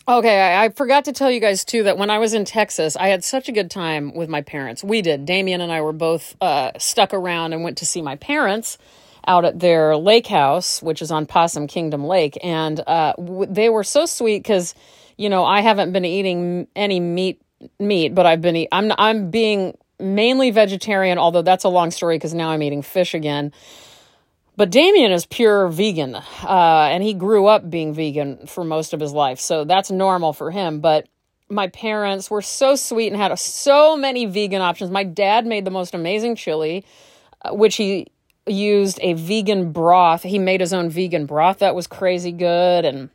Okay, 0.05 0.41
I, 0.41 0.65
I, 0.65 0.69
forgot 0.69 1.05
to 1.05 1.13
tell 1.13 1.31
you 1.31 1.39
guys 1.39 1.63
too 1.63 1.83
that 1.83 1.97
when 1.97 2.09
I 2.09 2.17
was 2.17 2.33
in 2.33 2.43
Texas, 2.43 2.97
I 2.97 3.07
had 3.07 3.23
such 3.23 3.47
a 3.47 3.53
good 3.53 3.71
time 3.71 4.13
with 4.13 4.27
my 4.27 4.41
parents. 4.41 4.83
We 4.83 5.01
did. 5.01 5.25
Damien 5.25 5.61
and 5.61 5.71
I 5.71 5.79
were 5.79 5.93
both 5.93 6.35
uh, 6.41 6.71
stuck 6.77 7.13
around 7.13 7.53
and 7.53 7.63
went 7.63 7.77
to 7.77 7.85
see 7.85 8.01
my 8.01 8.17
parents 8.17 8.77
out 9.25 9.45
at 9.45 9.59
their 9.59 9.95
lake 9.95 10.27
house, 10.27 10.81
which 10.81 11.01
is 11.01 11.09
on 11.09 11.25
Possum 11.25 11.67
Kingdom 11.67 12.03
Lake, 12.03 12.37
and 12.43 12.81
uh, 12.85 13.13
w- 13.17 13.49
they 13.49 13.69
were 13.69 13.85
so 13.85 14.05
sweet 14.05 14.43
because 14.43 14.75
you 15.17 15.29
know 15.29 15.45
I 15.45 15.61
haven't 15.61 15.93
been 15.93 16.03
eating 16.03 16.67
any 16.75 16.99
meat 16.99 17.41
meat, 17.79 18.13
but 18.13 18.25
I've 18.25 18.41
been 18.41 18.57
eat- 18.57 18.69
I'm 18.73 18.91
I'm 18.97 19.31
being 19.31 19.77
mainly 20.01 20.51
vegetarian, 20.51 21.17
although 21.17 21.43
that's 21.43 21.63
a 21.63 21.69
long 21.69 21.91
story 21.91 22.17
because 22.17 22.33
now 22.33 22.49
I'm 22.49 22.61
eating 22.61 22.81
fish 22.81 23.13
again. 23.13 23.53
But 24.55 24.69
Damien 24.69 25.11
is 25.11 25.25
pure 25.25 25.67
vegan, 25.67 26.15
uh, 26.15 26.89
and 26.91 27.01
he 27.01 27.13
grew 27.15 27.47
up 27.47 27.69
being 27.69 27.93
vegan 27.93 28.45
for 28.45 28.63
most 28.63 28.93
of 28.93 28.99
his 28.99 29.11
life, 29.11 29.39
so 29.39 29.63
that's 29.63 29.89
normal 29.89 30.31
for 30.31 30.51
him. 30.51 30.79
But 30.79 31.07
my 31.49 31.67
parents 31.67 32.29
were 32.29 32.41
so 32.41 32.75
sweet 32.75 33.07
and 33.07 33.15
had 33.19 33.37
so 33.39 33.97
many 33.97 34.25
vegan 34.25 34.61
options. 34.61 34.91
My 34.91 35.03
dad 35.03 35.47
made 35.47 35.65
the 35.65 35.71
most 35.71 35.95
amazing 35.95 36.35
chili, 36.35 36.85
uh, 37.41 37.53
which 37.53 37.77
he 37.77 38.07
used 38.45 38.99
a 39.01 39.13
vegan 39.13 39.71
broth. 39.71 40.21
He 40.21 40.37
made 40.37 40.61
his 40.61 40.73
own 40.73 40.89
vegan 40.89 41.25
broth 41.25 41.59
that 41.59 41.73
was 41.73 41.87
crazy 41.87 42.31
good, 42.31 42.85
and 42.85 43.09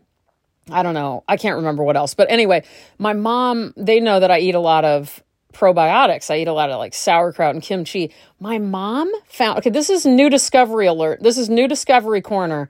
I 0.71 0.83
don't 0.83 0.95
know, 0.95 1.23
I 1.29 1.37
can't 1.37 1.57
remember 1.57 1.85
what 1.85 1.97
else. 1.97 2.15
But 2.15 2.31
anyway, 2.31 2.65
my 2.99 3.13
mom, 3.13 3.75
they 3.77 4.01
know 4.01 4.19
that 4.19 4.31
I 4.31 4.41
eat 4.41 4.57
a 4.57 4.61
lot 4.61 4.85
of 4.85 5.23
probiotics. 5.53 6.31
I 6.31 6.39
eat 6.39 6.49
a 6.49 6.53
lot 6.53 6.71
of 6.71 6.79
like 6.79 6.95
sauerkraut 6.95 7.55
and 7.55 7.63
kimchi. 7.63 8.13
My 8.41 8.59
mom 8.59 9.11
found 9.27 9.59
okay, 9.59 9.71
this 9.71 9.91
is 9.91 10.05
new 10.05 10.31
discovery 10.31 10.87
alert. 10.87 11.23
This 11.23 11.39
is 11.39 11.49
new 11.49 11.69
discovery 11.69 12.21
corner. 12.21 12.69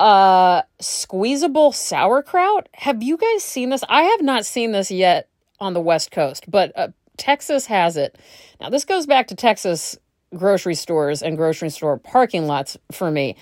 Uh 0.00 0.62
squeezable 0.80 1.72
sauerkraut. 1.72 2.68
Have 2.74 3.02
you 3.02 3.16
guys 3.16 3.42
seen 3.42 3.70
this? 3.70 3.84
I 3.88 4.02
have 4.02 4.22
not 4.22 4.46
seen 4.46 4.72
this 4.72 4.90
yet 4.90 5.28
on 5.60 5.72
the 5.72 5.80
West 5.80 6.10
Coast, 6.10 6.50
but 6.50 6.72
uh, 6.76 6.88
Texas 7.16 7.66
has 7.66 7.96
it. 7.96 8.18
Now 8.60 8.70
this 8.70 8.84
goes 8.84 9.06
back 9.06 9.28
to 9.28 9.34
Texas 9.34 9.96
grocery 10.34 10.74
stores 10.74 11.22
and 11.22 11.36
grocery 11.36 11.70
store 11.70 11.96
parking 11.96 12.46
lots 12.46 12.76
for 12.92 13.10
me. 13.10 13.36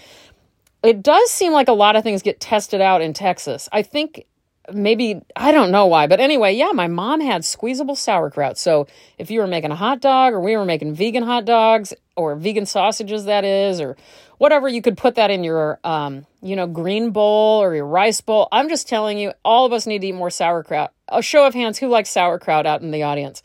It 0.82 1.02
does 1.02 1.30
seem 1.30 1.52
like 1.52 1.68
a 1.68 1.72
lot 1.72 1.96
of 1.96 2.02
things 2.02 2.22
get 2.22 2.40
tested 2.40 2.80
out 2.80 3.02
in 3.02 3.12
Texas. 3.12 3.68
I 3.72 3.82
think 3.82 4.26
maybe 4.72 5.22
I 5.34 5.52
don't 5.52 5.70
know 5.70 5.86
why, 5.86 6.06
but 6.06 6.20
anyway, 6.20 6.54
yeah, 6.54 6.70
my 6.72 6.86
mom 6.86 7.20
had 7.20 7.44
squeezable 7.44 7.96
sauerkraut. 7.96 8.58
So 8.58 8.86
if 9.18 9.30
you 9.30 9.40
were 9.40 9.46
making 9.46 9.70
a 9.70 9.76
hot 9.76 10.00
dog 10.00 10.32
or 10.34 10.40
we 10.40 10.56
were 10.56 10.64
making 10.64 10.94
vegan 10.94 11.22
hot 11.22 11.44
dogs 11.44 11.92
or 12.16 12.36
vegan 12.36 12.66
sausages, 12.66 13.24
that 13.24 13.44
is, 13.44 13.80
or 13.80 13.96
whatever, 14.38 14.68
you 14.68 14.82
could 14.82 14.96
put 14.96 15.16
that 15.16 15.30
in 15.30 15.44
your, 15.44 15.80
um, 15.84 16.26
you 16.42 16.56
know, 16.56 16.66
green 16.66 17.10
bowl 17.10 17.62
or 17.62 17.74
your 17.74 17.86
rice 17.86 18.20
bowl. 18.20 18.48
I'm 18.52 18.68
just 18.68 18.88
telling 18.88 19.18
you, 19.18 19.32
all 19.44 19.66
of 19.66 19.72
us 19.72 19.86
need 19.86 20.00
to 20.00 20.08
eat 20.08 20.14
more 20.14 20.30
sauerkraut. 20.30 20.92
A 21.08 21.22
show 21.22 21.46
of 21.46 21.54
hands, 21.54 21.78
who 21.78 21.88
likes 21.88 22.10
sauerkraut 22.10 22.66
out 22.66 22.82
in 22.82 22.90
the 22.90 23.02
audience? 23.02 23.42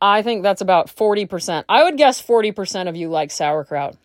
I 0.00 0.22
think 0.22 0.42
that's 0.42 0.60
about 0.60 0.86
40%. 0.88 1.64
I 1.68 1.82
would 1.82 1.96
guess 1.96 2.22
40% 2.22 2.88
of 2.88 2.96
you 2.96 3.08
like 3.08 3.30
sauerkraut. 3.30 3.96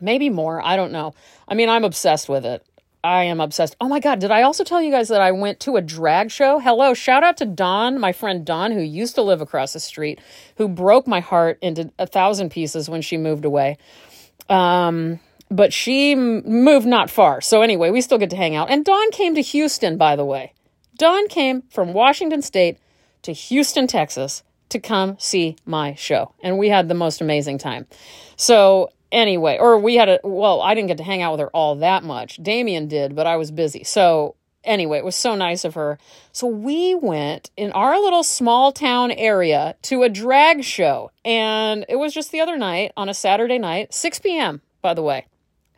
Maybe 0.00 0.30
more. 0.30 0.64
I 0.64 0.76
don't 0.76 0.92
know. 0.92 1.14
I 1.46 1.54
mean, 1.54 1.68
I'm 1.68 1.84
obsessed 1.84 2.28
with 2.28 2.46
it. 2.46 2.64
I 3.02 3.24
am 3.24 3.40
obsessed. 3.40 3.76
Oh 3.80 3.88
my 3.88 4.00
God, 4.00 4.18
did 4.18 4.30
I 4.30 4.42
also 4.42 4.64
tell 4.64 4.82
you 4.82 4.90
guys 4.90 5.08
that 5.08 5.20
I 5.20 5.32
went 5.32 5.60
to 5.60 5.76
a 5.76 5.80
drag 5.80 6.30
show? 6.30 6.58
Hello, 6.58 6.94
shout 6.94 7.22
out 7.22 7.36
to 7.38 7.46
Don, 7.46 8.00
my 8.00 8.12
friend 8.12 8.44
Don, 8.44 8.72
who 8.72 8.80
used 8.80 9.14
to 9.14 9.22
live 9.22 9.40
across 9.40 9.72
the 9.72 9.80
street, 9.80 10.20
who 10.56 10.68
broke 10.68 11.06
my 11.06 11.20
heart 11.20 11.58
into 11.62 11.92
a 11.98 12.06
thousand 12.06 12.50
pieces 12.50 12.88
when 12.90 13.00
she 13.00 13.16
moved 13.16 13.44
away. 13.44 13.78
Um, 14.48 15.20
but 15.50 15.72
she 15.72 16.14
moved 16.14 16.86
not 16.86 17.08
far. 17.08 17.40
So 17.40 17.62
anyway, 17.62 17.90
we 17.90 18.00
still 18.00 18.18
get 18.18 18.30
to 18.30 18.36
hang 18.36 18.56
out. 18.56 18.70
And 18.70 18.84
Don 18.84 19.10
came 19.12 19.34
to 19.34 19.42
Houston, 19.42 19.96
by 19.96 20.16
the 20.16 20.24
way. 20.24 20.52
Don 20.98 21.28
came 21.28 21.62
from 21.70 21.92
Washington 21.92 22.42
State 22.42 22.78
to 23.22 23.32
Houston, 23.32 23.86
Texas 23.86 24.42
to 24.70 24.78
come 24.78 25.16
see 25.18 25.56
my 25.64 25.94
show. 25.94 26.34
And 26.42 26.58
we 26.58 26.68
had 26.68 26.88
the 26.88 26.94
most 26.94 27.20
amazing 27.20 27.58
time. 27.58 27.86
So 28.36 28.90
anyway, 29.12 29.58
or 29.58 29.78
we 29.78 29.96
had 29.96 30.08
a, 30.08 30.20
well, 30.22 30.60
I 30.60 30.74
didn't 30.74 30.88
get 30.88 30.98
to 30.98 31.04
hang 31.04 31.22
out 31.22 31.32
with 31.32 31.40
her 31.40 31.50
all 31.50 31.76
that 31.76 32.04
much. 32.04 32.36
Damien 32.36 32.88
did, 32.88 33.14
but 33.14 33.26
I 33.26 33.36
was 33.36 33.50
busy. 33.50 33.84
So 33.84 34.36
anyway, 34.64 34.98
it 34.98 35.04
was 35.04 35.16
so 35.16 35.34
nice 35.34 35.64
of 35.64 35.74
her. 35.74 35.98
So 36.32 36.46
we 36.46 36.94
went 36.94 37.50
in 37.56 37.72
our 37.72 37.98
little 37.98 38.22
small 38.22 38.72
town 38.72 39.10
area 39.12 39.76
to 39.82 40.02
a 40.02 40.08
drag 40.08 40.62
show. 40.64 41.10
And 41.24 41.84
it 41.88 41.96
was 41.96 42.14
just 42.14 42.32
the 42.32 42.40
other 42.40 42.56
night 42.56 42.92
on 42.96 43.08
a 43.08 43.14
Saturday 43.14 43.58
night, 43.58 43.94
6 43.94 44.18
p.m., 44.20 44.60
by 44.82 44.94
the 44.94 45.02
way. 45.02 45.26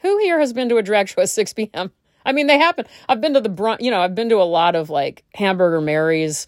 Who 0.03 0.19
here 0.19 0.41
has 0.41 0.53
been 0.53 0.69
to 0.69 0.77
a 0.77 0.83
drag 0.83 1.09
show 1.09 1.23
at 1.23 1.29
6 1.29 1.53
p.m.? 1.55 1.93
I 2.25 2.33
mean, 2.33 2.49
they 2.49 2.59
happen. 2.59 2.85
I've 3.09 3.21
been 3.21 3.35
to 3.35 3.41
the 3.41 3.49
brunt, 3.49 3.81
you 3.81 3.91
know, 3.91 4.01
I've 4.01 4.15
been 4.15 4.29
to 4.29 4.43
a 4.43 4.45
lot 4.45 4.75
of 4.75 4.91
like 4.91 5.25
Hamburger 5.35 5.81
Mary's 5.81 6.47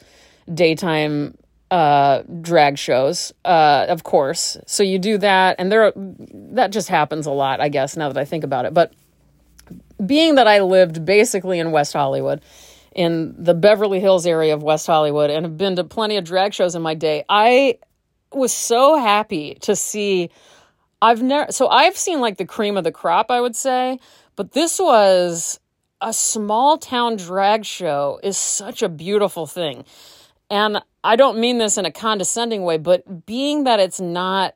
daytime 0.53 1.37
uh, 1.73 2.23
drag 2.43 2.77
shows, 2.77 3.33
uh, 3.47 3.87
of 3.89 4.05
course. 4.05 4.59
So 4.67 4.83
you 4.83 4.99
do 4.99 5.17
that, 5.17 5.57
and 5.59 5.73
there 5.73 5.91
that 5.97 6.71
just 6.71 6.91
happens 6.91 7.25
a 7.25 7.31
lot, 7.31 7.63
I 7.63 7.71
guess. 7.71 7.97
Now 7.97 8.09
that 8.09 8.21
I 8.21 8.27
think 8.27 8.45
about 8.45 8.67
it, 8.67 8.75
but 8.75 8.93
being 10.05 10.35
that 10.35 10.47
I 10.47 10.61
lived 10.61 11.07
basically 11.07 11.59
in 11.59 11.71
West 11.73 11.95
Hollywood, 11.95 12.43
in 12.95 13.35
the 13.43 13.55
Beverly 13.55 14.01
Hills 14.01 14.27
area 14.27 14.53
of 14.53 14.63
West 14.63 14.87
Hollywood, 14.87 15.31
and 15.31 15.47
have 15.47 15.57
been 15.57 15.75
to 15.77 15.85
plenty 15.85 16.19
of 16.19 16.25
drag 16.25 16.53
shows 16.53 16.75
in 16.75 16.83
my 16.83 16.93
day, 16.93 17.25
I 17.31 17.79
was 18.33 18.53
so 18.53 18.99
happy 18.99 19.55
to 19.63 19.75
see. 19.75 20.29
I've 21.01 21.23
never 21.23 21.51
so 21.53 21.69
I've 21.69 21.97
seen 21.97 22.21
like 22.21 22.37
the 22.37 22.45
cream 22.45 22.77
of 22.77 22.85
the 22.85 22.93
crop, 22.93 23.31
I 23.31 23.41
would 23.41 23.57
say, 23.57 23.99
but 24.37 24.53
this 24.53 24.79
was 24.79 25.59
a 26.03 26.13
small 26.13 26.77
town 26.77 27.17
drag 27.17 27.65
show 27.65 28.21
is 28.23 28.37
such 28.37 28.83
a 28.83 28.91
beautiful 28.91 29.47
thing. 29.47 29.87
And 30.51 30.83
I 31.05 31.17
don't 31.17 31.39
mean 31.39 31.59
this 31.59 31.79
in 31.79 31.85
a 31.85 31.91
condescending 31.91 32.63
way, 32.63 32.79
but 32.79 33.27
being 33.27 33.65
that 33.65 33.81
it's 33.81 34.01
not, 34.01 34.55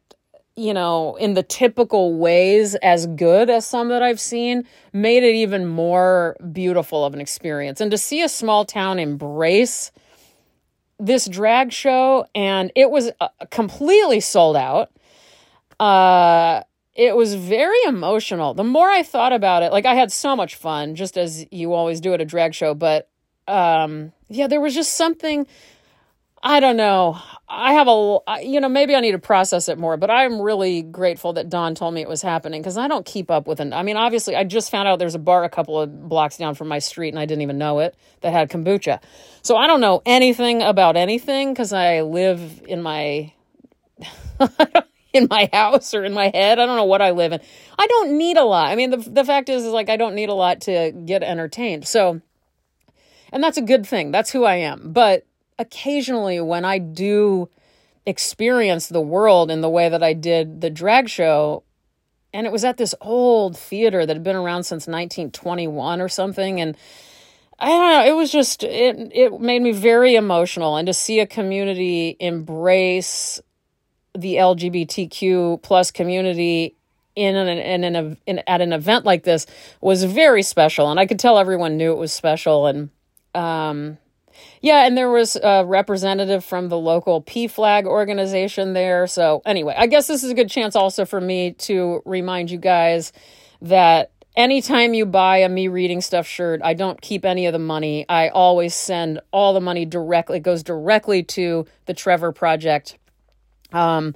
you 0.55 0.73
know, 0.73 1.17
in 1.17 1.35
the 1.35 1.43
typical 1.43 2.17
ways 2.17 2.75
as 2.77 3.07
good 3.09 3.51
as 3.51 3.67
some 3.67 3.89
that 3.89 4.03
I've 4.03 4.21
seen, 4.21 4.65
made 4.93 5.25
it 5.25 5.35
even 5.35 5.67
more 5.67 6.37
beautiful 6.53 7.05
of 7.05 7.15
an 7.15 7.21
experience. 7.21 7.81
And 7.81 7.91
to 7.91 7.99
see 7.99 8.23
a 8.23 8.29
small 8.29 8.65
town 8.65 8.99
embrace 8.99 9.91
this 10.99 11.27
drag 11.27 11.73
show, 11.73 12.27
and 12.35 12.73
it 12.75 12.91
was 12.91 13.11
uh, 13.21 13.29
completely 13.51 14.21
sold 14.21 14.57
out. 14.57 14.91
Uh, 15.79 16.63
it 16.95 17.15
was 17.15 17.35
very 17.35 17.77
emotional. 17.87 18.55
The 18.55 18.65
more 18.65 18.89
I 18.89 19.03
thought 19.03 19.33
about 19.33 19.63
it, 19.63 19.73
like 19.73 19.85
I 19.85 19.95
had 19.95 20.11
so 20.11 20.35
much 20.35 20.55
fun, 20.55 20.95
just 20.95 21.19
as 21.19 21.45
you 21.51 21.75
always 21.75 22.01
do 22.01 22.15
at 22.15 22.21
a 22.23 22.25
drag 22.25 22.55
show, 22.55 22.73
but 22.73 23.11
um, 23.47 24.13
yeah, 24.29 24.47
there 24.47 24.61
was 24.61 24.75
just 24.75 24.95
something 24.95 25.47
I 26.47 26.61
don't 26.61 26.77
know. 26.77 27.21
I 27.49 27.73
have 27.73 27.89
a, 27.89 28.19
you 28.41 28.61
know, 28.61 28.69
maybe 28.69 28.95
I 28.95 29.01
need 29.01 29.11
to 29.13 29.19
process 29.19 29.69
it 29.69 29.79
more, 29.79 29.97
but 29.97 30.13
I'm 30.13 30.41
really 30.41 30.81
grateful 30.81 31.33
that 31.33 31.49
Don 31.49 31.75
told 31.75 31.93
me 31.93 32.03
it 32.03 32.09
was 32.09 32.23
happening 32.23 32.63
because 32.63 32.79
I 32.79 32.87
don't 32.87 33.05
keep 33.05 33.33
up 33.33 33.49
with 33.49 33.59
it. 33.59 33.73
I 33.73 33.83
mean, 33.83 33.97
obviously, 33.97 34.37
I 34.37 34.45
just 34.45 34.71
found 34.71 34.87
out 34.87 35.01
there's 35.01 35.17
a 35.17 35.19
bar 35.19 35.43
a 35.43 35.49
couple 35.49 35.81
of 35.81 36.09
blocks 36.09 36.37
down 36.37 36.55
from 36.55 36.69
my 36.69 36.79
street 36.79 37.09
and 37.09 37.19
I 37.19 37.27
didn't 37.27 37.43
even 37.43 37.59
know 37.59 37.81
it 37.81 37.97
that 38.21 38.33
had 38.33 38.49
kombucha. 38.49 39.03
So 39.43 39.57
I 39.57 39.67
don't 39.67 39.81
know 39.81 40.03
anything 40.07 40.63
about 40.63 40.97
anything 40.97 41.53
because 41.53 41.73
I 41.73 42.03
live 42.03 42.63
in 42.69 42.81
my. 42.81 43.33
in 45.13 45.27
my 45.29 45.51
house 45.53 45.95
or 45.95 46.05
in 46.05 46.13
my 46.13 46.31
head. 46.33 46.61
I 46.61 46.67
don't 46.67 46.77
know 46.77 46.85
what 46.85 47.03
I 47.03 47.11
live 47.11 47.33
in. 47.33 47.41
I 47.77 47.87
don't 47.89 48.19
need 48.19 48.37
a 48.37 48.45
lot. 48.45 48.69
I 48.69 48.77
mean, 48.77 48.91
the 48.91 48.99
the 48.99 49.25
fact 49.25 49.49
is, 49.49 49.65
is 49.65 49.73
like 49.73 49.89
I 49.89 49.97
don't 49.97 50.15
need 50.15 50.29
a 50.29 50.35
lot 50.35 50.61
to 50.63 50.93
get 50.93 51.25
entertained. 51.25 51.89
So, 51.89 52.21
and 53.33 53.43
that's 53.43 53.59
a 53.59 53.63
good 53.63 53.85
thing. 53.85 54.13
That's 54.13 54.31
who 54.31 54.45
I 54.45 54.57
am. 54.57 54.93
But 54.93 55.27
occasionally 55.59 56.41
when 56.41 56.65
I 56.65 56.79
do 56.79 57.49
experience 58.07 58.89
the 58.89 59.01
world 59.01 59.51
in 59.51 59.61
the 59.61 59.69
way 59.69 59.89
that 59.89 60.03
I 60.03 60.13
did 60.13 60.61
the 60.61 60.71
drag 60.71 61.09
show, 61.09 61.65
and 62.33 62.47
it 62.47 62.53
was 62.53 62.65
at 62.65 62.77
this 62.77 62.95
old 63.01 63.57
theater 63.57 64.07
that 64.07 64.15
had 64.15 64.23
been 64.23 64.37
around 64.37 64.65
since 64.65 64.87
1921 64.87 66.01
or 66.01 66.09
something, 66.09 66.61
and 66.61 66.77
I 67.59 67.67
don't 67.67 67.91
know, 67.91 68.05
it 68.07 68.17
was 68.17 68.31
just 68.31 68.63
it 68.63 69.11
it 69.13 69.41
made 69.41 69.63
me 69.63 69.73
very 69.73 70.15
emotional 70.15 70.77
and 70.77 70.87
to 70.87 70.95
see 70.95 71.21
a 71.21 71.27
community 71.27 72.17
embrace 72.21 73.41
the 74.15 74.35
LGBTQ 74.35 75.63
plus 75.63 75.91
community 75.91 76.77
in 77.15 77.35
an 77.35 77.49
in 77.49 77.97
an 77.97 78.17
in, 78.27 78.43
at 78.47 78.61
an 78.61 78.73
event 78.73 79.05
like 79.05 79.25
this 79.25 79.47
was 79.81 80.05
very 80.05 80.43
special, 80.43 80.91
and 80.91 81.01
I 81.01 81.07
could 81.07 81.19
tell 81.19 81.39
everyone 81.39 81.77
knew 81.77 81.93
it 81.93 81.99
was 81.99 82.13
special, 82.13 82.67
and 82.67 82.91
um, 83.35 83.97
yeah, 84.61 84.87
and 84.87 84.97
there 84.97 85.11
was 85.11 85.37
a 85.37 85.65
representative 85.65 86.45
from 86.45 86.69
the 86.69 86.79
local 86.79 87.23
PFLAG 87.23 87.85
organization 87.85 88.73
there. 88.73 89.07
So, 89.07 89.43
anyway, 89.45 89.75
I 89.77 89.87
guess 89.87 90.07
this 90.07 90.25
is 90.25 90.31
a 90.31 90.35
good 90.35 90.51
chance 90.51 90.77
also 90.77 91.05
for 91.05 91.21
me 91.21 91.53
to 91.53 92.03
remind 92.05 92.51
you 92.51 92.59
guys 92.59 93.13
that 93.63 94.11
anytime 94.37 94.95
you 94.95 95.07
buy 95.07 95.39
a 95.39 95.49
me 95.49 95.69
reading 95.69 96.01
stuff 96.01 96.27
shirt, 96.27 96.61
I 96.63 96.75
don't 96.75 97.01
keep 97.01 97.25
any 97.25 97.47
of 97.47 97.53
the 97.53 97.59
money. 97.59 98.07
I 98.09 98.29
always 98.29 98.75
send 98.75 99.21
all 99.33 99.55
the 99.55 99.61
money 99.61 99.85
directly, 99.85 100.39
it 100.39 100.43
goes 100.43 100.63
directly 100.63 101.23
to 101.23 101.67
the 101.87 101.95
Trevor 101.95 102.33
Project. 102.33 102.99
Um, 103.73 104.15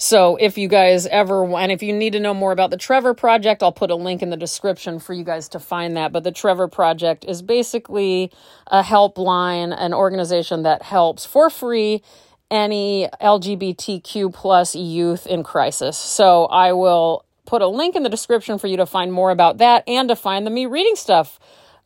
so 0.00 0.36
if 0.36 0.56
you 0.56 0.68
guys 0.68 1.08
ever 1.08 1.44
and 1.56 1.72
if 1.72 1.82
you 1.82 1.92
need 1.92 2.12
to 2.12 2.20
know 2.20 2.32
more 2.32 2.52
about 2.52 2.70
the 2.70 2.76
Trevor 2.76 3.14
Project, 3.14 3.64
I'll 3.64 3.72
put 3.72 3.90
a 3.90 3.96
link 3.96 4.22
in 4.22 4.30
the 4.30 4.36
description 4.36 5.00
for 5.00 5.12
you 5.12 5.24
guys 5.24 5.48
to 5.50 5.58
find 5.58 5.96
that. 5.96 6.12
But 6.12 6.22
the 6.22 6.30
Trevor 6.30 6.68
Project 6.68 7.24
is 7.24 7.42
basically 7.42 8.30
a 8.68 8.82
helpline, 8.82 9.76
an 9.76 9.92
organization 9.92 10.62
that 10.62 10.82
helps 10.82 11.26
for 11.26 11.50
free 11.50 12.00
any 12.48 13.08
LGBTQ 13.20 14.32
plus 14.32 14.76
youth 14.76 15.26
in 15.26 15.42
crisis. 15.42 15.98
So 15.98 16.46
I 16.46 16.72
will 16.74 17.24
put 17.44 17.60
a 17.60 17.66
link 17.66 17.96
in 17.96 18.04
the 18.04 18.08
description 18.08 18.56
for 18.56 18.68
you 18.68 18.76
to 18.76 18.86
find 18.86 19.12
more 19.12 19.32
about 19.32 19.58
that 19.58 19.82
and 19.88 20.08
to 20.10 20.14
find 20.14 20.46
the 20.46 20.50
me 20.50 20.66
reading 20.66 20.94
stuff 20.94 21.40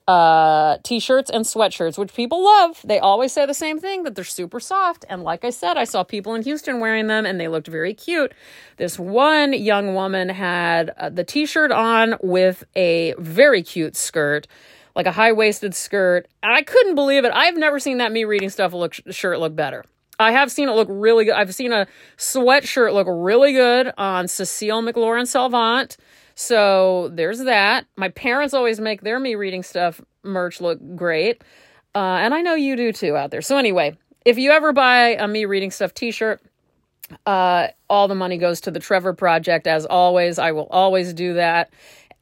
uh, 0.09 0.79
t-shirts 0.83 1.31
and 1.31 1.45
sweatshirts, 1.45 1.97
which 1.97 2.15
people 2.15 2.45
love. 2.45 2.81
They 2.85 2.99
always 2.99 3.33
say 3.33 3.47
the 3.47 3.55
same 3.55 3.79
thing 3.79 4.03
that 4.03 4.15
they're 4.15 4.25
super 4.25 4.61
soft. 4.61 5.05
And 5.09 5.23
like 5.23 5.45
I 5.45 5.51
said, 5.51 5.77
I 5.77 5.85
saw 5.85 6.03
people 6.03 6.35
in 6.35 6.43
Houston 6.43 6.81
wearing 6.81 7.07
them 7.07 7.25
and 7.25 7.41
they 7.41 7.49
looked 7.49 7.69
very 7.69 7.95
cute. 7.95 8.33
This 8.77 8.99
one 8.99 9.53
young 9.53 9.95
woman 9.95 10.29
had 10.29 10.91
uh, 10.97 11.09
the 11.09 11.25
t-shirt 11.25 11.71
on 11.71 12.17
with 12.23 12.65
a 12.75 13.15
very 13.19 13.63
cute 13.63 13.97
skirt, 13.97 14.47
like 14.97 15.07
a 15.07 15.13
high-waisted 15.13 15.75
skirt. 15.75 16.27
And 16.43 16.53
I 16.53 16.63
couldn't 16.63 16.95
believe 16.95 17.25
it. 17.25 17.33
I've 17.35 17.57
never 17.57 17.79
seen 17.79 17.99
that 17.99 18.13
me 18.13 18.25
reading 18.25 18.51
stuff 18.51 18.73
look 18.73 18.95
shirt 19.11 19.39
look 19.39 19.55
better. 19.55 19.85
I 20.19 20.33
have 20.33 20.53
seen 20.53 20.69
it 20.69 20.73
look 20.73 20.89
really 20.91 21.25
good. 21.25 21.35
I've 21.35 21.55
seen 21.55 21.73
a 21.73 21.87
sweatshirt 22.17 22.93
look 22.93 23.07
really 23.11 23.53
good 23.53 23.93
on 23.97 24.27
Cécile 24.27 24.89
McLorin 24.89 25.27
Salvant. 25.27 25.97
So 26.35 27.11
there's 27.13 27.41
that. 27.41 27.87
My 27.97 28.09
parents 28.09 28.55
always 28.55 28.81
make 28.81 29.03
their 29.03 29.19
me 29.19 29.35
reading 29.35 29.63
stuff 29.63 30.01
merch 30.23 30.61
look 30.61 30.79
great. 30.97 31.43
Uh, 31.95 31.99
and 31.99 32.35
I 32.35 32.43
know 32.43 32.55
you 32.55 32.77
do 32.77 32.93
too 32.93 33.17
out 33.17 33.31
there. 33.31 33.43
So 33.43 33.59
anyway, 33.59 33.97
if 34.25 34.39
you 34.39 34.51
ever 34.53 34.73
buy 34.73 35.17
a 35.17 35.29
me 35.29 35.45
reading 35.45 35.71
stuff 35.71 35.93
t-shirt, 35.95 36.41
uh, 37.27 37.69
all 37.91 38.09
the 38.09 38.15
money 38.15 38.39
goes 38.39 38.63
to 38.63 38.71
the 38.71 38.81
Trevor 38.81 39.13
Project. 39.13 39.67
As 39.67 39.85
always, 39.85 40.39
I 40.39 40.53
will 40.53 40.69
always 40.71 41.13
do 41.13 41.35
that. 41.35 41.71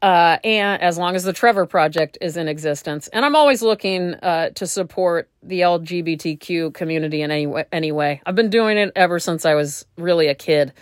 Uh, 0.02 0.38
and 0.44 0.80
as 0.80 0.96
long 0.96 1.14
as 1.14 1.24
the 1.24 1.32
Trevor 1.32 1.66
Project 1.66 2.16
is 2.22 2.38
in 2.38 2.48
existence, 2.48 3.08
and 3.08 3.24
I'm 3.24 3.36
always 3.36 3.60
looking 3.60 4.14
uh, 4.14 4.48
to 4.50 4.66
support 4.66 5.28
the 5.42 5.60
LGBTQ 5.60 6.72
community 6.72 7.20
in 7.20 7.30
any 7.30 7.46
way, 7.46 7.64
any 7.70 7.92
way. 7.92 8.22
I've 8.24 8.34
been 8.34 8.48
doing 8.48 8.78
it 8.78 8.92
ever 8.96 9.18
since 9.18 9.44
I 9.44 9.54
was 9.54 9.84
really 9.98 10.28
a 10.28 10.34
kid. 10.34 10.72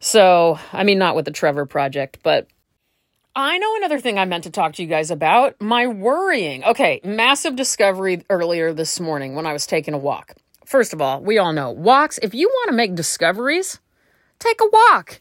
So, 0.00 0.58
I 0.72 0.82
mean, 0.82 0.98
not 0.98 1.14
with 1.14 1.24
the 1.24 1.30
Trevor 1.30 1.66
Project, 1.66 2.18
but 2.24 2.48
I 3.38 3.56
know 3.58 3.76
another 3.76 4.00
thing 4.00 4.18
I 4.18 4.24
meant 4.24 4.42
to 4.44 4.50
talk 4.50 4.72
to 4.72 4.82
you 4.82 4.88
guys 4.88 5.12
about 5.12 5.60
my 5.60 5.86
worrying. 5.86 6.64
Okay, 6.64 7.00
massive 7.04 7.54
discovery 7.54 8.24
earlier 8.28 8.72
this 8.72 8.98
morning 8.98 9.36
when 9.36 9.46
I 9.46 9.52
was 9.52 9.64
taking 9.64 9.94
a 9.94 9.98
walk. 9.98 10.34
First 10.66 10.92
of 10.92 11.00
all, 11.00 11.22
we 11.22 11.38
all 11.38 11.52
know 11.52 11.70
walks, 11.70 12.18
if 12.20 12.34
you 12.34 12.48
want 12.48 12.70
to 12.70 12.74
make 12.74 12.96
discoveries, 12.96 13.78
take 14.40 14.60
a 14.60 14.68
walk. 14.68 15.20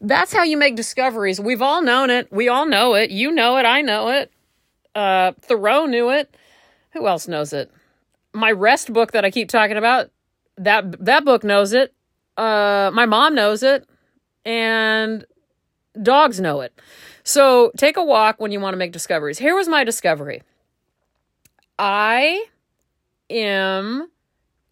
That's 0.00 0.32
how 0.32 0.44
you 0.44 0.56
make 0.56 0.76
discoveries. 0.76 1.40
We've 1.40 1.60
all 1.60 1.82
known 1.82 2.08
it. 2.08 2.30
We 2.30 2.48
all 2.48 2.66
know 2.66 2.94
it. 2.94 3.10
You 3.10 3.32
know 3.32 3.56
it. 3.56 3.66
I 3.66 3.80
know 3.80 4.10
it. 4.10 4.30
Uh, 4.94 5.32
Thoreau 5.40 5.86
knew 5.86 6.10
it. 6.10 6.36
Who 6.92 7.08
else 7.08 7.26
knows 7.26 7.52
it? 7.52 7.72
My 8.32 8.52
rest 8.52 8.92
book 8.92 9.10
that 9.10 9.24
I 9.24 9.32
keep 9.32 9.48
talking 9.48 9.76
about, 9.76 10.12
that 10.56 11.04
that 11.04 11.24
book 11.24 11.42
knows 11.42 11.72
it. 11.72 11.92
Uh, 12.36 12.92
my 12.94 13.06
mom 13.06 13.34
knows 13.34 13.64
it, 13.64 13.88
and 14.44 15.26
dogs 16.00 16.40
know 16.40 16.60
it. 16.60 16.72
So 17.26 17.72
take 17.76 17.96
a 17.96 18.04
walk 18.04 18.40
when 18.40 18.52
you 18.52 18.60
want 18.60 18.74
to 18.74 18.78
make 18.78 18.92
discoveries. 18.92 19.36
Here 19.36 19.56
was 19.56 19.66
my 19.66 19.82
discovery. 19.82 20.44
I 21.76 22.46
am, 23.28 24.08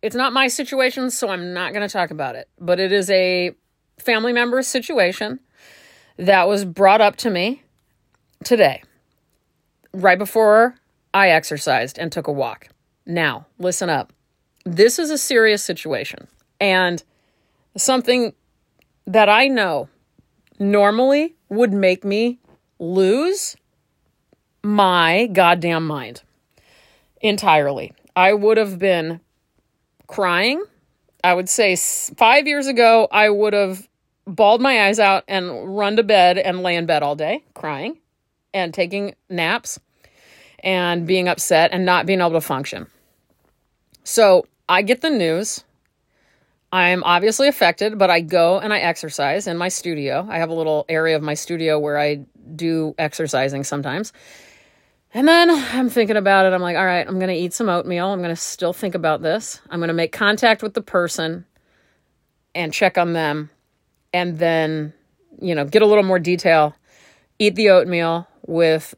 it's 0.03 0.15
not 0.15 0.33
my 0.33 0.47
situation, 0.47 1.11
so 1.11 1.31
I'm 1.31 1.53
not 1.53 1.73
going 1.73 1.87
to 1.87 1.93
talk 1.93 2.13
about 2.13 2.37
it, 2.37 2.49
but 2.61 2.79
it 2.79 2.93
is 2.93 3.11
a 3.11 3.57
family 3.99 4.33
member's 4.33 4.69
situation 4.69 5.41
that 6.17 6.47
was 6.47 6.65
brought 6.65 7.01
up 7.01 7.17
to 7.17 7.31
me 7.31 7.65
today, 8.45 8.85
right 9.93 10.17
before 10.17 10.77
I 11.13 11.31
exercised 11.31 11.99
and 11.99 12.13
took 12.13 12.29
a 12.29 12.33
walk. 12.33 12.69
Now, 13.05 13.47
listen 13.59 13.91
up. 13.91 14.13
This 14.65 15.01
is 15.01 15.11
a 15.11 15.19
serious 15.19 15.65
situation 15.65 16.29
and 16.61 17.03
something 17.77 18.33
that 19.09 19.29
I 19.29 19.49
know 19.49 19.89
normally 20.61 21.35
would 21.49 21.73
make 21.73 22.05
me 22.05 22.39
lose 22.79 23.57
my 24.63 25.27
goddamn 25.27 25.87
mind 25.87 26.23
entirely. 27.21 27.93
I 28.17 28.33
would 28.33 28.57
have 28.57 28.79
been 28.79 29.21
crying. 30.07 30.63
I 31.23 31.35
would 31.35 31.49
say 31.49 31.77
five 31.77 32.47
years 32.47 32.67
ago, 32.67 33.09
I 33.11 33.31
would 33.31 33.53
have 33.53 33.89
bawled 34.27 34.61
my 34.61 34.87
eyes 34.87 34.99
out 34.99 35.25
and 35.29 35.77
run 35.77 35.97
to 35.97 36.03
bed 36.03 36.39
and 36.39 36.63
lay 36.63 36.77
in 36.77 36.87
bed 36.87 37.03
all 37.03 37.15
day 37.15 37.45
crying 37.55 37.99
and 38.53 38.73
taking 38.73 39.15
naps 39.29 39.79
and 40.61 41.07
being 41.07 41.29
upset 41.29 41.71
and 41.73 41.85
not 41.85 42.07
being 42.07 42.21
able 42.21 42.31
to 42.33 42.41
function. 42.41 42.87
So 44.05 44.47
I 44.69 44.83
get 44.83 45.01
the 45.01 45.11
news 45.11 45.65
I'm 46.75 47.05
obviously 47.05 47.47
affected, 47.47 48.01
but 48.01 48.11
I 48.11 48.21
go 48.21 48.59
and 48.59 48.73
I 48.73 48.81
exercise 48.81 49.47
in 49.47 49.57
my 49.57 49.69
studio. 49.69 50.27
I 50.29 50.39
have 50.39 50.51
a 50.51 50.55
little 50.55 50.85
area 50.89 51.15
of 51.15 51.23
my 51.23 51.35
studio 51.35 51.79
where 51.79 51.97
I 51.97 52.25
do 52.57 52.97
exercising 52.99 53.63
sometimes. 53.63 54.13
And 55.13 55.29
then 55.29 55.51
I'm 55.51 55.89
thinking 55.89 56.17
about 56.17 56.47
it. 56.47 56.53
I'm 56.53 56.61
like, 56.61 56.77
all 56.77 56.85
right, 56.85 57.07
I'm 57.07 57.21
going 57.21 57.29
to 57.29 57.35
eat 57.37 57.53
some 57.53 57.69
oatmeal. 57.69 58.09
I'm 58.09 58.19
going 58.19 58.35
to 58.35 58.37
still 58.37 58.73
think 58.73 58.97
about 58.97 59.23
this. 59.23 59.61
I'm 59.71 59.79
going 59.79 59.87
to 59.87 59.95
make 59.95 60.11
contact 60.11 60.65
with 60.65 60.75
the 60.75 60.83
person 60.83 61.47
and 62.57 62.73
check 62.73 62.99
on 62.99 63.13
them. 63.13 63.51
And 64.13 64.41
then, 64.41 64.93
you 65.41 65.55
know, 65.55 65.67
get 65.67 65.83
a 65.83 65.87
little 65.87 66.03
more 66.03 66.19
detail. 66.19 66.75
Eat 67.39 67.55
the 67.55 67.71
oatmeal 67.71 68.27
with 68.49 68.97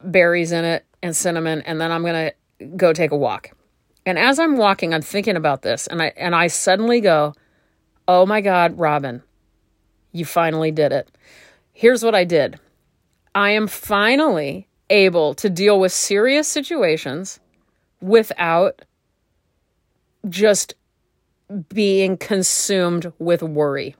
berries 0.00 0.52
in 0.52 0.64
it 0.64 0.86
and 1.02 1.16
cinnamon. 1.16 1.62
And 1.62 1.80
then 1.80 1.90
I'm 1.90 2.02
going 2.02 2.30
to 2.60 2.66
go 2.76 2.92
take 2.92 3.10
a 3.10 3.16
walk. 3.16 3.50
And 4.04 4.18
as 4.18 4.38
I'm 4.38 4.56
walking, 4.56 4.92
I'm 4.92 5.02
thinking 5.02 5.36
about 5.36 5.62
this, 5.62 5.86
and 5.86 6.02
I 6.02 6.12
and 6.16 6.34
I 6.34 6.48
suddenly 6.48 7.00
go, 7.00 7.34
"Oh 8.08 8.26
my 8.26 8.40
God, 8.40 8.78
Robin, 8.78 9.22
you 10.12 10.24
finally 10.24 10.70
did 10.70 10.92
it." 10.92 11.08
Here's 11.72 12.04
what 12.04 12.14
I 12.14 12.24
did. 12.24 12.58
I 13.34 13.50
am 13.50 13.66
finally 13.66 14.68
able 14.90 15.34
to 15.34 15.48
deal 15.48 15.80
with 15.80 15.92
serious 15.92 16.48
situations 16.48 17.40
without 18.00 18.82
just 20.28 20.74
being 21.72 22.16
consumed 22.16 23.12
with 23.18 23.42
worry. 23.42 23.96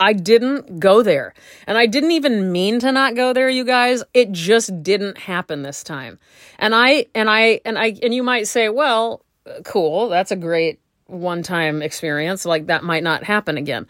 I 0.00 0.12
didn't 0.12 0.78
go 0.78 1.02
there. 1.02 1.34
And 1.66 1.76
I 1.76 1.86
didn't 1.86 2.12
even 2.12 2.52
mean 2.52 2.78
to 2.80 2.92
not 2.92 3.16
go 3.16 3.32
there, 3.32 3.48
you 3.48 3.64
guys. 3.64 4.04
It 4.14 4.32
just 4.32 4.82
didn't 4.82 5.18
happen 5.18 5.62
this 5.62 5.82
time. 5.82 6.18
And 6.58 6.74
I 6.74 7.06
and 7.14 7.28
I 7.28 7.60
and 7.64 7.78
I 7.78 7.94
and 8.02 8.14
you 8.14 8.22
might 8.22 8.46
say, 8.46 8.68
"Well, 8.68 9.24
cool. 9.64 10.08
That's 10.08 10.30
a 10.30 10.36
great 10.36 10.80
one-time 11.06 11.82
experience. 11.82 12.44
Like 12.44 12.66
that 12.66 12.84
might 12.84 13.02
not 13.02 13.24
happen 13.24 13.56
again." 13.56 13.86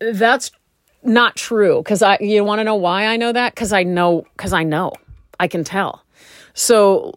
That's 0.00 0.52
not 1.02 1.36
true 1.36 1.82
cuz 1.84 2.02
I 2.02 2.18
you 2.20 2.44
want 2.44 2.58
to 2.60 2.64
know 2.64 2.74
why 2.74 3.06
I 3.06 3.16
know 3.16 3.32
that? 3.32 3.56
Cuz 3.56 3.72
I 3.72 3.82
know 3.82 4.24
cuz 4.36 4.52
I 4.52 4.62
know. 4.62 4.92
I 5.40 5.48
can 5.48 5.64
tell. 5.64 6.04
So 6.54 7.14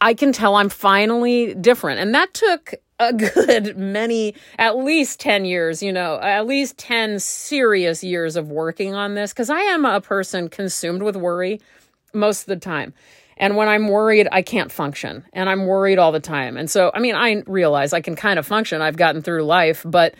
I 0.00 0.14
can 0.14 0.32
tell 0.32 0.56
I'm 0.56 0.68
finally 0.68 1.54
different. 1.54 2.00
And 2.00 2.14
that 2.14 2.32
took 2.34 2.74
a 3.00 3.12
good 3.14 3.76
many, 3.76 4.34
at 4.58 4.76
least 4.76 5.18
10 5.18 5.44
years, 5.44 5.82
you 5.82 5.92
know, 5.92 6.20
at 6.20 6.46
least 6.46 6.78
10 6.78 7.18
serious 7.18 8.04
years 8.04 8.36
of 8.36 8.50
working 8.50 8.94
on 8.94 9.14
this 9.14 9.32
because 9.32 9.50
I 9.50 9.60
am 9.60 9.84
a 9.84 10.00
person 10.00 10.48
consumed 10.48 11.02
with 11.02 11.16
worry 11.16 11.60
most 12.12 12.42
of 12.42 12.46
the 12.46 12.56
time. 12.56 12.92
And 13.38 13.56
when 13.56 13.68
I'm 13.68 13.88
worried, 13.88 14.28
I 14.30 14.42
can't 14.42 14.70
function 14.70 15.24
and 15.32 15.48
I'm 15.48 15.66
worried 15.66 15.98
all 15.98 16.12
the 16.12 16.20
time. 16.20 16.58
And 16.58 16.70
so, 16.70 16.90
I 16.94 17.00
mean, 17.00 17.14
I 17.14 17.42
realize 17.46 17.94
I 17.94 18.02
can 18.02 18.14
kind 18.14 18.38
of 18.38 18.46
function. 18.46 18.82
I've 18.82 18.98
gotten 18.98 19.22
through 19.22 19.44
life, 19.44 19.82
but 19.86 20.14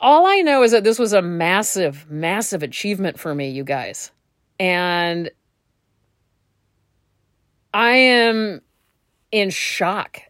all 0.00 0.26
I 0.26 0.40
know 0.40 0.64
is 0.64 0.72
that 0.72 0.82
this 0.82 0.98
was 0.98 1.12
a 1.12 1.22
massive, 1.22 2.10
massive 2.10 2.64
achievement 2.64 3.20
for 3.20 3.32
me, 3.34 3.50
you 3.50 3.62
guys. 3.62 4.10
And 4.58 5.30
I 7.72 7.92
am 7.92 8.62
in 9.30 9.50
shock 9.50 10.20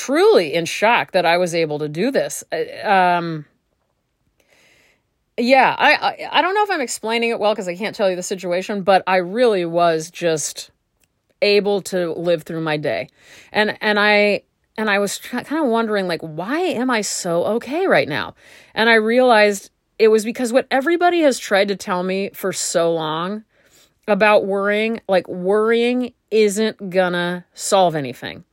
truly 0.00 0.54
in 0.54 0.64
shock 0.64 1.12
that 1.12 1.26
I 1.26 1.36
was 1.36 1.54
able 1.54 1.78
to 1.80 1.88
do 1.88 2.10
this. 2.10 2.42
Uh, 2.50 2.88
um, 2.88 3.44
yeah, 5.36 5.74
I, 5.78 5.94
I, 5.94 6.38
I 6.38 6.42
don't 6.42 6.54
know 6.54 6.62
if 6.62 6.70
I'm 6.70 6.80
explaining 6.80 7.30
it 7.30 7.38
well 7.38 7.52
because 7.52 7.68
I 7.68 7.76
can't 7.76 7.94
tell 7.94 8.08
you 8.08 8.16
the 8.16 8.22
situation, 8.22 8.82
but 8.82 9.02
I 9.06 9.16
really 9.16 9.66
was 9.66 10.10
just 10.10 10.70
able 11.42 11.82
to 11.82 12.12
live 12.14 12.44
through 12.44 12.62
my 12.62 12.78
day, 12.78 13.08
and 13.52 13.76
and 13.80 13.98
I 13.98 14.42
and 14.78 14.88
I 14.88 14.98
was 14.98 15.18
kind 15.18 15.46
of 15.46 15.66
wondering 15.66 16.08
like 16.08 16.20
why 16.22 16.60
am 16.60 16.90
I 16.90 17.02
so 17.02 17.44
okay 17.56 17.86
right 17.86 18.08
now, 18.08 18.34
and 18.74 18.88
I 18.88 18.94
realized 18.94 19.70
it 19.98 20.08
was 20.08 20.24
because 20.24 20.50
what 20.52 20.66
everybody 20.70 21.20
has 21.20 21.38
tried 21.38 21.68
to 21.68 21.76
tell 21.76 22.02
me 22.02 22.30
for 22.32 22.52
so 22.54 22.92
long 22.92 23.44
about 24.08 24.46
worrying, 24.46 25.00
like 25.08 25.28
worrying 25.28 26.12
isn't 26.30 26.90
gonna 26.90 27.44
solve 27.54 27.94
anything. 27.94 28.44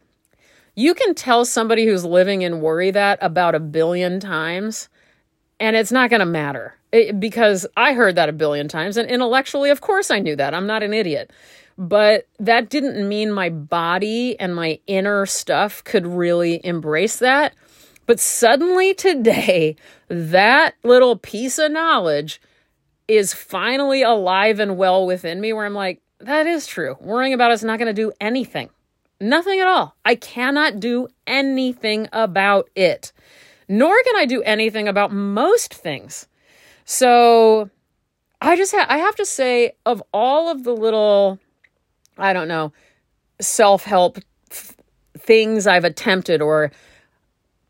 You 0.78 0.94
can 0.94 1.16
tell 1.16 1.44
somebody 1.44 1.88
who's 1.88 2.06
living 2.06 2.44
in 2.44 2.62
worry 2.62 2.92
that 2.92 3.18
about 3.20 3.56
a 3.56 3.60
billion 3.60 4.20
times, 4.20 4.90
and 5.60 5.76
it's 5.76 5.92
not 5.92 6.12
going 6.12 6.20
to 6.20 6.26
matter 6.28 6.76
it, 6.92 7.20
because 7.20 7.66
I 7.76 7.94
heard 7.94 8.13
that 8.13 8.30
a 8.30 8.34
billion 8.34 8.68
times. 8.68 8.96
And 8.96 9.10
intellectually, 9.10 9.72
of 9.72 9.82
course, 9.82 10.12
I 10.12 10.20
knew 10.20 10.36
that. 10.36 10.54
I'm 10.54 10.68
not 10.68 10.84
an 10.84 10.94
idiot. 10.94 11.32
But 11.80 12.28
that 12.38 12.70
didn't 12.70 13.10
mean 13.10 13.32
my 13.32 13.50
body 13.50 14.40
and 14.40 14.56
my 14.56 14.80
inner 14.86 15.26
stuff 15.26 15.84
could 15.84 16.06
really 16.06 16.63
embrace 16.63 17.18
that. 17.18 17.56
But 18.06 18.20
suddenly 18.20 18.94
today, 18.94 19.78
that 20.10 20.76
little 20.84 21.18
piece 21.18 21.58
of 21.58 21.72
knowledge 21.72 22.40
is 23.08 23.34
finally 23.34 24.04
alive 24.04 24.60
and 24.60 24.78
well 24.78 25.08
within 25.08 25.42
me 25.42 25.54
where 25.54 25.66
I'm 25.66 25.74
like, 25.74 26.04
that 26.20 26.46
is 26.46 26.68
true. 26.68 26.98
Worrying 27.02 27.34
about 27.34 27.52
it's 27.52 27.63
not 27.63 27.80
going 27.80 27.94
to 27.94 28.00
do 28.00 28.12
anything. 28.22 28.70
Nothing 29.19 29.60
at 29.60 29.67
all. 29.67 29.95
I 30.06 30.15
cannot 30.15 30.80
do 30.80 31.08
anything 31.25 32.08
about 32.13 32.69
it, 32.75 33.12
nor 33.67 33.95
can 34.03 34.15
I 34.15 34.25
do 34.25 34.43
anything 34.43 34.88
about 34.88 35.12
most 35.12 35.73
things. 35.73 36.27
So 36.86 37.69
I 38.41 38.56
just 38.56 38.73
ha- 38.73 38.86
I 38.88 38.99
have 38.99 39.15
to 39.15 39.25
say, 39.25 39.73
of 39.86 40.03
all 40.13 40.49
of 40.49 40.63
the 40.63 40.75
little, 40.75 41.39
I 42.17 42.34
don't 42.34 42.47
know, 42.47 42.71
self 43.41 43.84
help 43.84 44.19
f- 44.51 44.75
things 45.17 45.65
I've 45.65 45.86
attempted, 45.86 46.41
or 46.41 46.71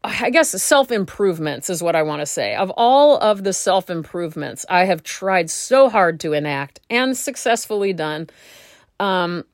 I 0.03 0.29
guess 0.29 0.49
self 0.61 0.91
improvements 0.91 1.69
is 1.69 1.81
what 1.81 1.95
I 1.95 2.03
want 2.03 2.21
to 2.21 2.25
say. 2.25 2.55
Of 2.55 2.71
all 2.75 3.17
of 3.17 3.43
the 3.43 3.53
self 3.53 3.89
improvements 3.89 4.65
I 4.69 4.83
have 4.85 5.03
tried 5.03 5.49
so 5.49 5.89
hard 5.89 6.19
to 6.21 6.33
enact 6.33 6.81
and 6.89 7.15
successfully 7.15 7.93
done, 7.93 8.29
um, 8.99 9.45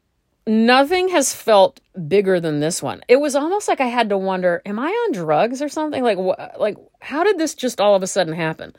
nothing 0.46 1.10
has 1.10 1.34
felt 1.34 1.80
bigger 2.08 2.40
than 2.40 2.60
this 2.60 2.82
one. 2.82 3.02
It 3.08 3.18
was 3.18 3.36
almost 3.36 3.68
like 3.68 3.82
I 3.82 3.88
had 3.88 4.10
to 4.10 4.18
wonder, 4.18 4.62
am 4.66 4.80
I 4.80 4.90
on 4.90 5.14
drugs 5.14 5.62
or 5.62 5.70
something? 5.70 6.04
Like, 6.04 6.18
wh- 6.18 6.60
like 6.60 6.78
how 7.00 7.24
did 7.24 7.38
this 7.38 7.56
just 7.56 7.80
all 7.80 7.96
of 7.96 8.04
a 8.04 8.08
sudden 8.08 8.34
happen? 8.34 8.76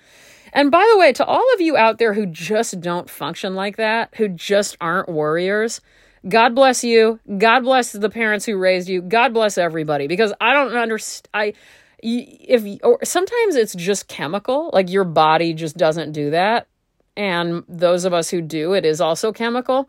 And 0.52 0.70
by 0.70 0.88
the 0.92 0.98
way, 0.98 1.12
to 1.14 1.24
all 1.24 1.44
of 1.54 1.60
you 1.60 1.76
out 1.76 1.98
there 1.98 2.14
who 2.14 2.26
just 2.26 2.80
don't 2.80 3.10
function 3.10 3.54
like 3.54 3.76
that, 3.76 4.14
who 4.16 4.28
just 4.28 4.76
aren't 4.80 5.08
warriors, 5.08 5.80
God 6.28 6.54
bless 6.54 6.84
you. 6.84 7.18
God 7.38 7.60
bless 7.60 7.92
the 7.92 8.08
parents 8.08 8.46
who 8.46 8.56
raised 8.56 8.88
you. 8.88 9.02
God 9.02 9.34
bless 9.34 9.58
everybody 9.58 10.06
because 10.06 10.32
I 10.40 10.54
don't 10.54 10.74
understand. 10.76 11.28
I 11.34 11.52
if 12.06 12.80
or 12.82 12.98
sometimes 13.02 13.56
it's 13.56 13.74
just 13.74 14.08
chemical, 14.08 14.70
like 14.72 14.90
your 14.90 15.04
body 15.04 15.54
just 15.54 15.76
doesn't 15.76 16.12
do 16.12 16.30
that, 16.30 16.66
and 17.16 17.64
those 17.68 18.04
of 18.04 18.12
us 18.12 18.30
who 18.30 18.40
do, 18.40 18.74
it 18.74 18.84
is 18.84 19.00
also 19.00 19.32
chemical. 19.32 19.88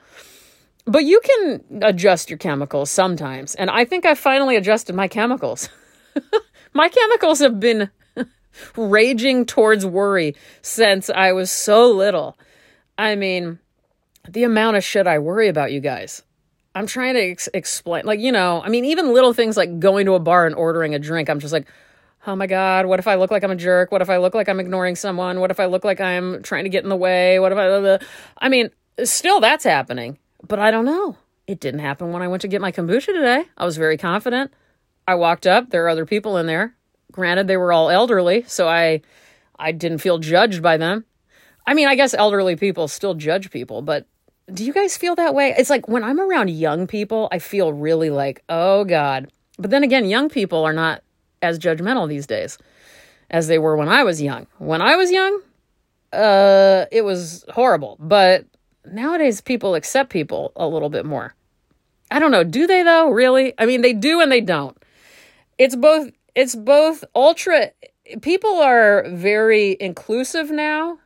But 0.85 1.03
you 1.03 1.19
can 1.19 1.81
adjust 1.81 2.29
your 2.29 2.37
chemicals 2.37 2.91
sometimes, 2.91 3.55
and 3.55 3.69
I 3.69 3.85
think 3.85 4.05
I 4.05 4.13
finally 4.13 4.55
adjusted 4.55 4.95
my 4.95 5.07
chemicals. 5.07 5.67
my 6.73 6.89
chemicals 6.89 7.39
have 7.39 7.59
been 7.59 7.89
raging 8.77 9.45
towards 9.45 9.85
worry 9.85 10.35
since 10.61 11.09
I 11.09 11.31
was 11.31 11.49
so 11.49 11.91
little. 11.91 12.37
I 12.97 13.15
mean, 13.15 13.59
the 14.29 14.43
amount 14.43 14.77
of 14.77 14.83
shit 14.83 15.07
I 15.07 15.19
worry 15.19 15.47
about, 15.47 15.71
you 15.71 15.79
guys. 15.79 16.21
I'm 16.75 16.87
trying 16.87 17.15
to 17.15 17.21
ex- 17.21 17.49
explain, 17.53 18.05
like, 18.05 18.19
you 18.19 18.31
know, 18.31 18.61
I 18.61 18.69
mean, 18.69 18.85
even 18.85 19.13
little 19.13 19.33
things 19.33 19.57
like 19.57 19.79
going 19.79 20.05
to 20.05 20.13
a 20.13 20.19
bar 20.19 20.45
and 20.45 20.53
ordering 20.53 20.93
a 20.93 20.99
drink, 20.99 21.29
I'm 21.29 21.39
just 21.39 21.53
like, 21.53 21.67
oh 22.27 22.35
my 22.35 22.47
God, 22.47 22.85
what 22.85 22.99
if 22.99 23.07
I 23.07 23.15
look 23.15 23.31
like 23.31 23.43
I'm 23.43 23.51
a 23.51 23.55
jerk? 23.55 23.91
What 23.91 24.01
if 24.01 24.09
I 24.09 24.17
look 24.17 24.35
like 24.35 24.49
I'm 24.49 24.59
ignoring 24.59 24.95
someone? 24.95 25.39
What 25.39 25.51
if 25.51 25.59
I 25.59 25.65
look 25.65 25.85
like 25.85 26.01
I'm 26.01 26.43
trying 26.43 26.65
to 26.65 26.69
get 26.69 26.83
in 26.83 26.89
the 26.89 26.95
way? 26.95 27.39
What 27.39 27.51
if 27.51 27.57
I, 27.57 27.99
I 28.37 28.49
mean, 28.49 28.69
still 29.03 29.39
that's 29.39 29.63
happening, 29.63 30.17
but 30.41 30.59
I 30.59 30.71
don't 30.71 30.85
know. 30.85 31.17
It 31.47 31.59
didn't 31.59 31.81
happen 31.81 32.11
when 32.11 32.21
I 32.21 32.27
went 32.27 32.41
to 32.41 32.47
get 32.47 32.61
my 32.61 32.71
kombucha 32.71 33.07
today. 33.07 33.45
I 33.57 33.65
was 33.65 33.77
very 33.77 33.97
confident. 33.97 34.51
I 35.07 35.15
walked 35.15 35.45
up, 35.45 35.69
there 35.69 35.85
are 35.85 35.89
other 35.89 36.05
people 36.05 36.37
in 36.37 36.47
there. 36.47 36.75
Granted, 37.11 37.47
they 37.47 37.57
were 37.57 37.71
all 37.71 37.89
elderly, 37.89 38.43
so 38.47 38.67
I, 38.67 39.01
I 39.57 39.71
didn't 39.71 39.99
feel 39.99 40.17
judged 40.17 40.63
by 40.63 40.77
them. 40.77 41.05
I 41.67 41.73
mean, 41.73 41.87
I 41.87 41.95
guess 41.95 42.13
elderly 42.13 42.55
people 42.55 42.87
still 42.87 43.13
judge 43.13 43.51
people, 43.51 43.81
but 43.81 44.07
do 44.51 44.63
you 44.63 44.73
guys 44.73 44.97
feel 44.97 45.15
that 45.15 45.33
way? 45.33 45.53
It's 45.57 45.69
like 45.69 45.87
when 45.87 46.03
I'm 46.03 46.19
around 46.19 46.49
young 46.49 46.87
people, 46.87 47.27
I 47.31 47.39
feel 47.39 47.73
really 47.73 48.09
like, 48.09 48.43
oh 48.49 48.83
God. 48.83 49.31
But 49.57 49.71
then 49.71 49.83
again, 49.83 50.05
young 50.05 50.29
people 50.29 50.63
are 50.63 50.73
not 50.73 51.01
as 51.41 51.57
judgmental 51.59 52.07
these 52.07 52.27
days 52.27 52.57
as 53.29 53.47
they 53.47 53.57
were 53.57 53.75
when 53.75 53.89
I 53.89 54.03
was 54.03 54.21
young. 54.21 54.47
When 54.57 54.81
I 54.81 54.95
was 54.95 55.11
young, 55.11 55.41
uh, 56.13 56.85
it 56.91 57.03
was 57.03 57.45
horrible. 57.49 57.97
But 57.99 58.45
nowadays, 58.91 59.41
people 59.41 59.75
accept 59.75 60.09
people 60.09 60.51
a 60.55 60.67
little 60.67 60.89
bit 60.89 61.05
more. 61.05 61.35
I 62.11 62.19
don't 62.19 62.31
know. 62.31 62.43
Do 62.43 62.67
they 62.67 62.83
though? 62.83 63.09
Really? 63.09 63.53
I 63.57 63.65
mean, 63.65 63.81
they 63.81 63.93
do 63.93 64.21
and 64.21 64.31
they 64.31 64.41
don't. 64.41 64.77
It's 65.57 65.75
both. 65.75 66.11
It's 66.35 66.55
both 66.55 67.03
ultra. 67.15 67.71
People 68.21 68.55
are 68.59 69.05
very 69.09 69.77
inclusive 69.79 70.51
now 70.51 70.99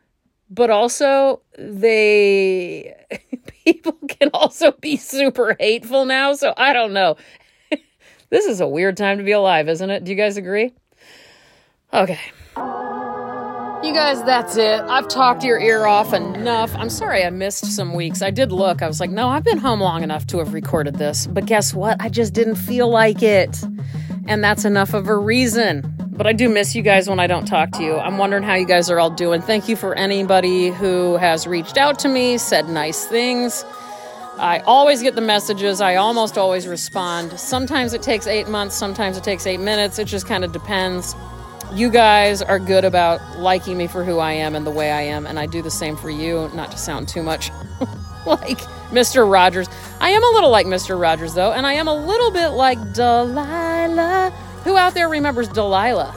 but 0.49 0.69
also 0.69 1.41
they 1.57 2.95
people 3.65 3.97
can 4.07 4.29
also 4.33 4.71
be 4.71 4.97
super 4.97 5.55
hateful 5.59 6.05
now 6.05 6.33
so 6.33 6.53
i 6.57 6.73
don't 6.73 6.93
know 6.93 7.15
this 8.29 8.45
is 8.45 8.59
a 8.59 8.67
weird 8.67 8.97
time 8.97 9.17
to 9.17 9.23
be 9.23 9.31
alive 9.31 9.69
isn't 9.69 9.89
it 9.89 10.03
do 10.03 10.11
you 10.11 10.17
guys 10.17 10.37
agree 10.37 10.73
okay 11.93 12.19
you 13.83 13.93
guys 13.93 14.21
that's 14.23 14.57
it 14.57 14.81
i've 14.81 15.07
talked 15.07 15.41
your 15.41 15.57
ear 15.57 15.85
off 15.85 16.13
enough 16.13 16.75
i'm 16.75 16.89
sorry 16.89 17.23
i 17.23 17.29
missed 17.29 17.65
some 17.65 17.93
weeks 17.93 18.21
i 18.21 18.29
did 18.29 18.51
look 18.51 18.81
i 18.81 18.87
was 18.87 18.99
like 18.99 19.09
no 19.09 19.29
i've 19.29 19.43
been 19.45 19.57
home 19.57 19.79
long 19.79 20.03
enough 20.03 20.27
to 20.27 20.37
have 20.37 20.53
recorded 20.53 20.95
this 20.95 21.27
but 21.27 21.45
guess 21.45 21.73
what 21.73 21.95
i 22.01 22.09
just 22.09 22.33
didn't 22.33 22.55
feel 22.55 22.89
like 22.89 23.23
it 23.23 23.63
and 24.27 24.43
that's 24.43 24.65
enough 24.65 24.93
of 24.93 25.07
a 25.07 25.17
reason 25.17 25.93
but 26.11 26.27
I 26.27 26.33
do 26.33 26.49
miss 26.49 26.75
you 26.75 26.81
guys 26.81 27.07
when 27.07 27.17
I 27.17 27.27
don't 27.27 27.45
talk 27.45 27.71
to 27.71 27.81
you. 27.81 27.95
I'm 27.95 28.17
wondering 28.17 28.43
how 28.43 28.55
you 28.55 28.65
guys 28.65 28.89
are 28.89 28.99
all 28.99 29.09
doing. 29.09 29.41
Thank 29.41 29.69
you 29.69 29.77
for 29.77 29.95
anybody 29.95 30.67
who 30.67 31.15
has 31.15 31.47
reached 31.47 31.77
out 31.77 31.97
to 31.99 32.09
me, 32.09 32.37
said 32.37 32.67
nice 32.67 33.05
things. 33.05 33.63
I 34.37 34.59
always 34.65 35.01
get 35.01 35.15
the 35.15 35.21
messages. 35.21 35.79
I 35.79 35.95
almost 35.95 36.37
always 36.37 36.67
respond. 36.67 37.39
Sometimes 37.39 37.93
it 37.93 38.01
takes 38.01 38.27
eight 38.27 38.49
months, 38.49 38.75
sometimes 38.75 39.15
it 39.15 39.23
takes 39.23 39.47
eight 39.47 39.61
minutes. 39.61 39.97
It 39.97 40.07
just 40.07 40.27
kind 40.27 40.43
of 40.43 40.51
depends. 40.51 41.15
You 41.73 41.91
guys 41.91 42.41
are 42.41 42.57
good 42.57 42.83
about 42.83 43.37
liking 43.37 43.77
me 43.77 43.85
for 43.85 44.03
who 44.03 44.17
I 44.17 44.31
am 44.31 44.55
and 44.55 44.65
the 44.65 44.71
way 44.71 44.91
I 44.91 45.01
am, 45.01 45.27
and 45.27 45.37
I 45.37 45.45
do 45.45 45.61
the 45.61 45.69
same 45.69 45.95
for 45.95 46.09
you, 46.09 46.49
not 46.55 46.71
to 46.71 46.77
sound 46.77 47.07
too 47.07 47.21
much 47.21 47.51
like 48.25 48.57
Mr. 48.89 49.31
Rogers. 49.31 49.67
I 49.99 50.09
am 50.09 50.23
a 50.23 50.29
little 50.33 50.49
like 50.49 50.65
Mr. 50.65 50.99
Rogers, 50.99 51.35
though, 51.35 51.51
and 51.51 51.67
I 51.67 51.73
am 51.73 51.87
a 51.87 51.93
little 51.93 52.31
bit 52.31 52.49
like 52.49 52.79
Delilah. 52.93 54.31
Who 54.63 54.77
out 54.77 54.95
there 54.95 55.09
remembers 55.09 55.47
Delilah? 55.47 56.15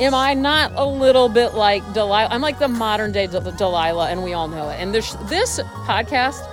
Am 0.00 0.14
I 0.14 0.34
not 0.34 0.72
a 0.74 0.84
little 0.84 1.28
bit 1.28 1.54
like 1.54 1.84
Delilah? 1.92 2.28
I'm 2.30 2.40
like 2.40 2.58
the 2.58 2.68
modern 2.68 3.12
day 3.12 3.28
Delilah, 3.28 4.08
and 4.10 4.24
we 4.24 4.32
all 4.32 4.48
know 4.48 4.68
it. 4.70 4.80
And 4.80 4.92
this 4.92 5.12
this 5.28 5.60
podcast 5.86 6.44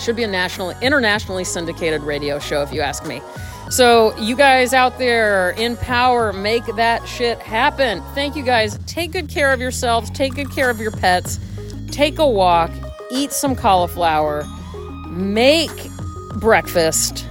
should 0.00 0.16
be 0.16 0.24
a 0.24 0.28
national, 0.28 0.70
internationally 0.80 1.44
syndicated 1.44 2.02
radio 2.02 2.40
show, 2.40 2.62
if 2.62 2.72
you 2.72 2.80
ask 2.80 3.06
me. 3.06 3.22
So, 3.70 4.16
you 4.18 4.36
guys 4.36 4.74
out 4.74 4.98
there 4.98 5.50
in 5.52 5.76
power, 5.78 6.32
make 6.32 6.64
that 6.76 7.06
shit 7.06 7.38
happen. 7.38 8.02
Thank 8.14 8.36
you 8.36 8.42
guys. 8.42 8.78
Take 8.86 9.12
good 9.12 9.28
care 9.28 9.52
of 9.52 9.60
yourselves. 9.60 10.10
Take 10.10 10.34
good 10.34 10.50
care 10.50 10.68
of 10.68 10.78
your 10.78 10.90
pets. 10.90 11.38
Take 11.90 12.18
a 12.18 12.28
walk. 12.28 12.70
Eat 13.10 13.32
some 13.32 13.56
cauliflower. 13.56 14.44
Make 15.08 15.70
breakfast 16.36 17.26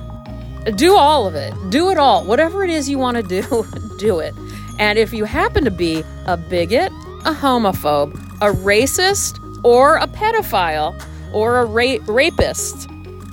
do 0.76 0.96
all 0.96 1.26
of 1.26 1.36
it. 1.36 1.54
Do 1.70 1.89
it 1.89 1.98
all. 1.98 2.24
Whatever 2.26 2.63
it 2.63 2.70
is 2.70 2.89
you 2.89 3.00
want 3.00 3.17
to 3.17 3.24
do, 3.24 3.65
do 3.98 4.20
it. 4.20 4.34
And 4.80 4.98
if 4.98 5.13
you 5.13 5.26
happen 5.26 5.63
to 5.65 5.72
be 5.72 6.04
a 6.26 6.38
bigot, 6.38 6.91
a 7.26 7.34
homophobe, 7.34 8.13
a 8.41 8.52
racist, 8.52 9.39
or 9.63 9.98
a 9.98 10.08
pedophile, 10.08 11.00
or 11.34 11.60
a 11.60 11.65
ra- 11.65 11.98
rapist, 12.08 12.89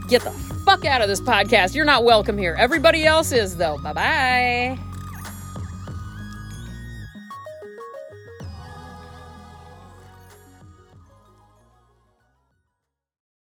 get 0.09 0.23
the 0.23 0.48
fuck 0.69 0.85
out 0.85 1.01
of 1.01 1.09
this 1.09 1.21
podcast. 1.21 1.75
You're 1.75 1.87
not 1.87 2.05
welcome 2.05 2.37
here. 2.37 2.55
Everybody 2.59 3.07
else 3.07 3.33
is, 3.33 3.57
though. 3.57 3.79
Bye 3.79 3.93
bye. 3.95 4.88